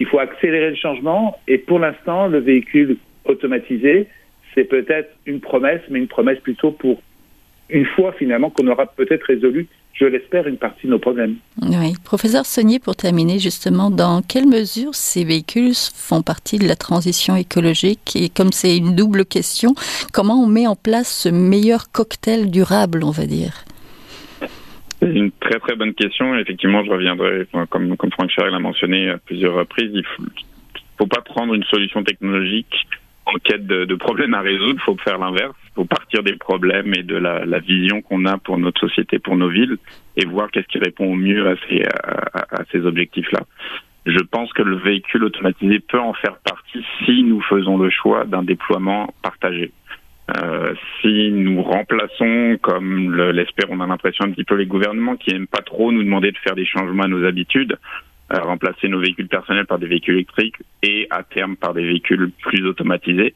Il 0.00 0.06
faut 0.06 0.18
accélérer 0.18 0.70
le 0.70 0.76
changement 0.76 1.38
et 1.48 1.58
pour 1.58 1.78
l'instant, 1.78 2.26
le 2.26 2.38
véhicule 2.38 2.96
automatisé, 3.24 4.06
c'est 4.54 4.64
peut-être 4.64 5.10
une 5.26 5.40
promesse, 5.40 5.80
mais 5.90 5.98
une 5.98 6.08
promesse 6.08 6.38
plutôt 6.40 6.70
pour 6.70 7.00
une 7.70 7.86
fois 7.86 8.12
finalement 8.12 8.50
qu'on 8.50 8.66
aura 8.66 8.86
peut-être 8.86 9.24
résolu 9.24 9.68
je 9.94 10.06
l'espère, 10.06 10.48
une 10.48 10.56
partie 10.56 10.86
de 10.86 10.90
nos 10.90 10.98
problèmes. 10.98 11.36
Oui. 11.62 11.94
Professeur 12.02 12.44
Saunier, 12.46 12.80
pour 12.80 12.96
terminer 12.96 13.38
justement, 13.38 13.90
dans 13.90 14.22
quelle 14.22 14.46
mesure 14.46 14.94
ces 14.94 15.24
véhicules 15.24 15.74
font 15.74 16.22
partie 16.22 16.58
de 16.58 16.66
la 16.66 16.74
transition 16.74 17.36
écologique? 17.36 18.16
Et 18.16 18.28
comme 18.28 18.52
c'est 18.52 18.76
une 18.76 18.96
double 18.96 19.24
question, 19.24 19.74
comment 20.12 20.42
on 20.42 20.46
met 20.46 20.66
en 20.66 20.74
place 20.74 21.08
ce 21.08 21.28
meilleur 21.28 21.92
cocktail 21.92 22.50
durable, 22.50 23.04
on 23.04 23.10
va 23.10 23.26
dire? 23.26 23.64
C'est 25.12 25.18
une 25.18 25.32
très 25.32 25.58
très 25.58 25.76
bonne 25.76 25.94
question. 25.94 26.36
Effectivement, 26.36 26.84
je 26.84 26.90
reviendrai, 26.90 27.46
comme, 27.70 27.96
comme 27.96 28.12
Franck 28.12 28.30
Charel 28.30 28.52
l'a 28.52 28.58
mentionné 28.58 29.10
à 29.10 29.18
plusieurs 29.18 29.54
reprises, 29.54 29.90
il 29.92 29.98
ne 29.98 30.28
faut 30.98 31.06
pas 31.06 31.20
prendre 31.20 31.54
une 31.54 31.64
solution 31.64 32.02
technologique 32.02 32.86
en 33.26 33.38
quête 33.42 33.66
de, 33.66 33.84
de, 33.84 33.94
problèmes 33.94 34.34
à 34.34 34.40
résoudre, 34.40 34.74
il 34.80 34.84
faut 34.84 34.96
faire 34.98 35.18
l'inverse. 35.18 35.54
Il 35.70 35.74
faut 35.76 35.84
partir 35.84 36.22
des 36.22 36.36
problèmes 36.36 36.92
et 36.94 37.02
de 37.02 37.16
la, 37.16 37.58
vision 37.58 38.02
qu'on 38.02 38.26
a 38.26 38.38
pour 38.38 38.58
notre 38.58 38.80
société, 38.80 39.18
pour 39.18 39.36
nos 39.36 39.48
villes, 39.48 39.78
et 40.16 40.26
voir 40.26 40.50
qu'est-ce 40.50 40.66
qui 40.66 40.78
répond 40.78 41.10
au 41.10 41.16
mieux 41.16 41.48
à 41.48 42.64
ces 42.70 42.84
objectifs-là. 42.84 43.40
Je 44.06 44.20
pense 44.20 44.52
que 44.52 44.62
le 44.62 44.76
véhicule 44.76 45.24
automatisé 45.24 45.80
peut 45.80 45.98
en 45.98 46.12
faire 46.12 46.36
partie 46.44 46.84
si 47.04 47.22
nous 47.22 47.40
faisons 47.40 47.78
le 47.78 47.88
choix 47.88 48.24
d'un 48.24 48.42
déploiement 48.42 49.14
partagé. 49.22 49.72
Euh, 50.30 50.74
si 51.00 51.30
nous 51.30 51.62
remplaçons, 51.62 52.56
comme 52.62 53.14
l'espère, 53.32 53.70
on 53.70 53.80
a 53.80 53.86
l'impression 53.86 54.24
un 54.24 54.30
petit 54.30 54.44
peu 54.44 54.54
les 54.54 54.66
gouvernements 54.66 55.16
qui 55.16 55.32
n'aiment 55.32 55.46
pas 55.46 55.60
trop 55.60 55.92
nous 55.92 56.02
demander 56.02 56.32
de 56.32 56.38
faire 56.38 56.54
des 56.54 56.64
changements 56.64 57.02
à 57.02 57.08
nos 57.08 57.24
habitudes, 57.24 57.76
euh, 58.32 58.40
remplacer 58.40 58.88
nos 58.88 59.00
véhicules 59.00 59.28
personnels 59.28 59.66
par 59.66 59.78
des 59.78 59.86
véhicules 59.86 60.14
électriques 60.14 60.56
et 60.82 61.06
à 61.10 61.22
terme 61.22 61.56
par 61.56 61.74
des 61.74 61.84
véhicules 61.84 62.30
plus 62.40 62.66
automatisés, 62.66 63.34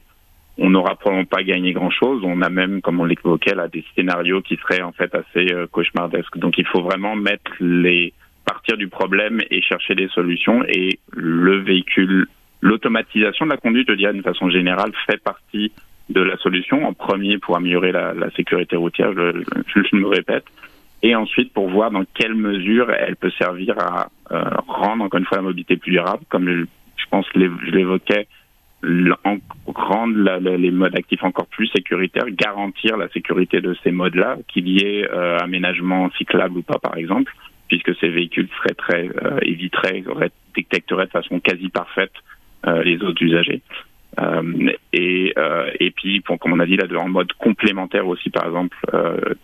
on 0.57 0.71
n'aura 0.71 0.95
probablement 0.95 1.25
pas 1.25 1.43
gagné 1.43 1.73
grand-chose. 1.73 2.21
On 2.23 2.41
a 2.41 2.49
même, 2.49 2.81
comme 2.81 2.99
on 2.99 3.05
l'évoquait, 3.05 3.55
là, 3.55 3.67
des 3.67 3.85
scénarios 3.95 4.41
qui 4.41 4.57
seraient 4.57 4.81
en 4.81 4.91
fait 4.91 5.13
assez 5.13 5.53
euh, 5.53 5.67
cauchemardesques. 5.67 6.37
Donc 6.37 6.57
il 6.57 6.65
faut 6.65 6.81
vraiment 6.81 7.15
mettre 7.15 7.51
les 7.59 8.13
partir 8.45 8.77
du 8.77 8.87
problème 8.87 9.41
et 9.51 9.61
chercher 9.61 9.93
des 9.93 10.07
solutions. 10.09 10.63
Et 10.67 10.99
le 11.11 11.59
véhicule, 11.59 12.27
l'automatisation 12.61 13.45
de 13.45 13.51
la 13.51 13.57
conduite, 13.57 13.87
je 13.89 13.93
dirais 13.95 14.13
d'une 14.13 14.23
façon 14.23 14.49
générale, 14.49 14.91
fait 15.05 15.21
partie 15.21 15.71
de 16.09 16.21
la 16.21 16.37
solution. 16.37 16.85
En 16.85 16.93
premier 16.93 17.37
pour 17.37 17.55
améliorer 17.55 17.91
la, 17.91 18.13
la 18.13 18.29
sécurité 18.31 18.75
routière, 18.75 19.13
je, 19.13 19.43
je, 19.75 19.95
me 19.95 20.07
répète, 20.07 20.45
et 21.03 21.15
ensuite 21.15 21.53
pour 21.53 21.69
voir 21.69 21.91
dans 21.91 22.03
quelle 22.13 22.35
mesure 22.35 22.91
elle 22.91 23.15
peut 23.15 23.31
servir 23.37 23.75
à 23.79 24.09
euh, 24.31 24.43
rendre 24.67 25.03
encore 25.03 25.19
une 25.19 25.25
fois 25.25 25.37
la 25.37 25.43
mobilité 25.43 25.77
plus 25.77 25.91
durable, 25.91 26.23
comme 26.29 26.49
je, 26.49 26.65
pense 27.09 27.27
que 27.29 27.39
je 27.39 27.71
l'évoquais 27.71 28.27
rendre 29.65 30.39
les 30.39 30.71
modes 30.71 30.95
actifs 30.95 31.23
encore 31.23 31.47
plus 31.47 31.67
sécuritaires, 31.67 32.29
garantir 32.29 32.97
la 32.97 33.09
sécurité 33.09 33.61
de 33.61 33.75
ces 33.83 33.91
modes-là, 33.91 34.37
qu'il 34.47 34.67
y 34.69 34.77
ait 34.85 35.09
euh, 35.09 35.37
aménagement 35.39 36.09
cyclable 36.17 36.59
ou 36.59 36.61
pas, 36.61 36.79
par 36.79 36.95
exemple, 36.97 37.33
puisque 37.67 37.95
ces 37.97 38.09
véhicules 38.09 38.47
seraient 38.57 38.75
très 38.75 39.09
euh, 39.23 39.39
éviteraient, 39.41 40.03
détecteraient 40.55 41.05
de 41.05 41.11
façon 41.11 41.39
quasi 41.39 41.69
parfaite 41.69 42.13
euh, 42.67 42.83
les 42.83 43.01
autres 43.03 43.21
usagers. 43.21 43.61
Euh, 44.19 44.71
et, 44.91 45.33
euh, 45.37 45.69
et 45.79 45.91
puis, 45.91 46.19
pour, 46.21 46.37
comme 46.39 46.53
on 46.53 46.59
a 46.59 46.65
dit 46.65 46.75
là, 46.75 46.85
en 46.97 47.09
mode 47.09 47.31
complémentaire 47.33 48.07
aussi, 48.07 48.29
par 48.29 48.45
exemple, 48.47 48.77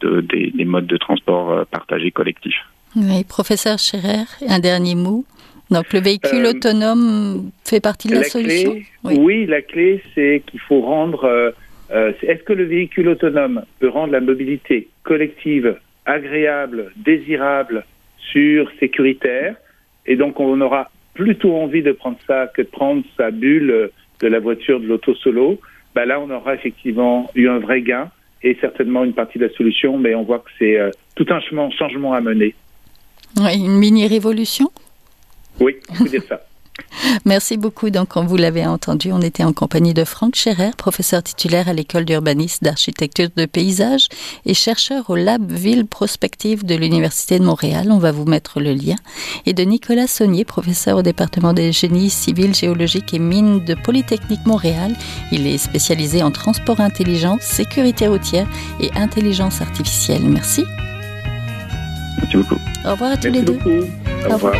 de, 0.02 0.22
des, 0.22 0.52
des, 0.52 0.66
modes 0.66 0.88
de 0.88 0.98
transport 0.98 1.66
partagés 1.68 2.12
collectifs. 2.12 2.62
Oui, 2.96 3.24
professeur 3.24 3.78
Scherer, 3.80 4.26
un 4.48 4.60
dernier 4.60 4.96
mot 4.96 5.26
donc 5.72 5.94
le 5.94 6.00
véhicule 6.00 6.46
euh, 6.46 6.52
autonome 6.52 7.52
fait 7.64 7.80
partie 7.80 8.08
de 8.08 8.16
la, 8.16 8.24
solution? 8.24 8.76
Oui. 9.04 9.46
la 9.46 9.62
clé, 9.62 10.02
c'est 10.14 10.44
qu'il 10.46 10.60
faut 10.60 10.82
rendre... 10.82 11.24
Euh, 11.26 11.52
euh, 11.92 12.12
est-ce 12.22 12.44
que 12.44 12.54
le 12.54 12.66
véhicule 12.66 13.10
autonome 13.10 13.64
peut 13.80 13.90
rendre 13.90 14.12
la 14.12 14.22
mobilité 14.22 14.88
collective 15.04 15.78
agréable, 16.06 16.92
désirable, 16.98 17.86
sûre, 18.18 18.72
sécuritaire? 18.80 19.56
Et 20.06 20.16
donc 20.16 20.40
on 20.40 20.60
aura 20.62 20.92
plutôt 21.14 21.56
envie 21.56 21.82
de 21.82 21.92
prendre 21.92 22.18
ça 22.28 22.48
que 22.48 22.62
de 22.62 22.68
prendre 22.68 23.04
sa 23.18 23.32
bulle 23.32 23.92
de 24.20 24.28
la 24.28 24.40
voiture 24.40 24.80
de 24.80 24.88
l'auto 24.88 25.14
solo. 25.16 25.60
Bah 25.94 26.06
là, 26.06 26.20
on 26.20 26.30
aura 26.30 26.56
effectivement 26.56 27.30
eu 27.36 27.48
un 27.48 27.60
vrai 27.60 27.82
gain 27.82 28.10
et 28.44 28.58
certainement 28.62 29.04
une 29.04 29.14
partie 29.14 29.40
de 29.40 29.46
la 29.46 29.54
solution, 29.54 29.98
mais 29.98 30.14
on 30.16 30.24
voit 30.24 30.40
que 30.40 30.50
c'est 30.60 30.78
tout 31.16 31.26
un 31.30 31.40
changement 31.40 32.14
à 32.14 32.22
mener. 32.22 32.54
Oui, 33.38 33.56
une 33.56 33.78
mini-révolution? 33.78 34.70
Oui, 35.60 35.78
on 35.90 36.04
peut 36.04 36.10
dire 36.10 36.24
ça. 36.24 36.46
Merci 37.26 37.58
beaucoup. 37.58 37.90
Donc, 37.90 38.10
comme 38.10 38.28
vous 38.28 38.38
l'avez 38.38 38.66
entendu, 38.66 39.12
on 39.12 39.22
était 39.22 39.44
en 39.44 39.54
compagnie 39.54 39.94
de 39.94 40.04
Franck 40.04 40.36
Scherer, 40.36 40.72
professeur 40.78 41.24
titulaire 41.24 41.68
à 41.68 41.74
l'école 41.74 42.06
d'urbanisme, 42.06 42.66
d'architecture 42.66 43.30
de 43.36 43.46
paysage 43.46 44.08
et 44.46 44.54
chercheur 44.54 45.10
au 45.10 45.16
Lab 45.16 45.52
Ville 45.52 45.86
Prospective 45.86 46.66
de 46.66 46.76
l'Université 46.76 47.40
de 47.40 47.46
Montréal. 47.46 47.88
On 47.92 47.98
va 47.98 48.12
vous 48.12 48.26
mettre 48.26 48.60
le 48.60 48.74
lien. 48.74 48.96
Et 49.46 49.54
de 49.54 49.64
Nicolas 49.64 50.08
Saunier, 50.08 50.46
professeur 50.46 50.98
au 50.98 51.02
département 51.02 51.54
des 51.54 51.72
génies 51.72 52.10
civils, 52.10 52.54
géologiques 52.56 53.14
et 53.14 53.20
mines 53.20 53.64
de 53.64 53.76
Polytechnique 53.76 54.46
Montréal. 54.46 54.96
Il 55.32 55.48
est 55.48 55.58
spécialisé 55.58 56.24
en 56.24 56.32
transport 56.32 56.80
intelligent, 56.80 57.38
sécurité 57.42 58.08
routière 58.08 58.48
et 58.80 58.92
intelligence 58.96 59.62
artificielle. 59.62 60.24
Merci. 60.24 60.64
Merci 62.18 62.38
beaucoup. 62.38 62.62
Au 62.86 62.92
revoir 62.92 63.12
à 63.12 63.18
tous 63.18 63.30
les 63.30 63.42
deux. 63.42 63.60
Au 64.30 64.34
revoir. 64.34 64.56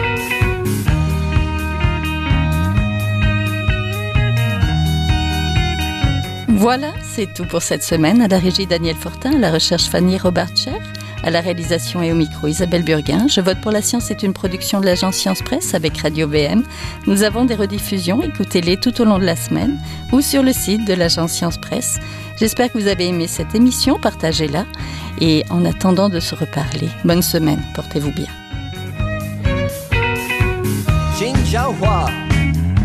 Voilà, 6.58 6.94
c'est 7.04 7.34
tout 7.34 7.44
pour 7.44 7.62
cette 7.62 7.84
semaine. 7.84 8.22
À 8.22 8.30
la 8.30 8.40
régie 8.40 8.66
Daniel 8.66 8.96
Fortin, 8.96 9.34
à 9.34 9.38
la 9.38 9.52
recherche 9.52 9.90
Fanny 9.90 10.18
Robartcher, 10.18 10.72
à 11.22 11.30
la 11.30 11.42
réalisation 11.42 12.02
et 12.02 12.14
au 12.14 12.16
micro 12.16 12.48
Isabelle 12.48 12.84
Burguin. 12.84 13.28
Je 13.28 13.42
vote 13.42 13.60
pour 13.60 13.72
la 13.72 13.82
science 13.82 14.10
est 14.10 14.24
une 14.24 14.32
production 14.32 14.80
de 14.80 14.86
l'agence 14.86 15.16
Science 15.16 15.42
Presse 15.42 15.74
avec 15.74 15.98
Radio 15.98 16.30
VM. 16.30 16.64
Nous 17.08 17.24
avons 17.24 17.44
des 17.44 17.56
rediffusions, 17.56 18.22
écoutez-les 18.22 18.78
tout 18.78 19.02
au 19.02 19.04
long 19.04 19.20
de 19.20 19.26
la 19.26 19.36
semaine 19.36 19.78
ou 20.14 20.22
sur 20.22 20.44
le 20.44 20.54
site 20.54 20.88
de 20.88 20.94
l'agence 20.94 21.34
Science 21.34 21.58
Presse. 21.58 22.00
J'espère 22.40 22.72
que 22.72 22.78
vous 22.78 22.88
avez 22.88 23.08
aimé 23.08 23.28
cette 23.28 23.54
émission, 23.54 24.00
partagez-la 24.00 24.66
et 25.20 25.44
en 25.50 25.66
attendant 25.66 26.08
de 26.08 26.22
se 26.22 26.36
reparler, 26.36 26.88
bonne 27.04 27.22
semaine, 27.22 27.62
portez-vous 27.76 28.12
bien. 28.12 28.28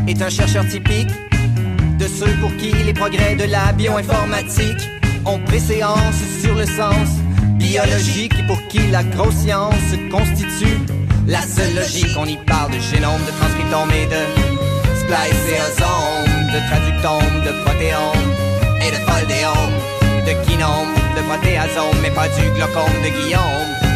Est 0.08 0.22
un 0.22 0.30
chercheur 0.30 0.66
typique 0.66 1.08
de 2.00 2.06
ceux 2.08 2.34
pour 2.40 2.54
qui 2.56 2.72
les 2.72 2.94
progrès 2.94 3.36
de 3.36 3.44
la 3.44 3.72
bioinformatique 3.72 4.88
ont 5.26 5.38
préséance 5.40 6.16
sur 6.40 6.54
le 6.54 6.64
sens 6.64 7.08
biologique 7.58 8.32
et 8.38 8.46
pour 8.46 8.56
qui 8.68 8.78
la 8.90 9.04
grosse 9.04 9.34
science 9.34 9.74
constitue 10.10 10.78
la 11.26 11.42
seule 11.42 11.74
logique. 11.74 12.16
On 12.18 12.24
y 12.24 12.38
parle 12.38 12.72
de 12.72 12.78
génome, 12.78 13.20
de 13.26 13.32
transcriptome 13.38 13.90
et 13.90 14.06
de 14.06 14.22
spliceosome, 15.00 16.46
de 16.54 16.60
traductome, 16.68 17.44
de 17.44 17.52
protéome 17.64 18.28
et 18.80 18.90
de 18.90 19.00
foldéome, 19.06 19.76
de 20.26 20.46
kinome, 20.46 20.94
de 21.16 21.22
protéasome, 21.28 21.98
mais 22.02 22.10
pas 22.10 22.28
du 22.28 22.50
glaucome 22.56 22.96
de 23.04 23.10
Guillaume 23.20 23.89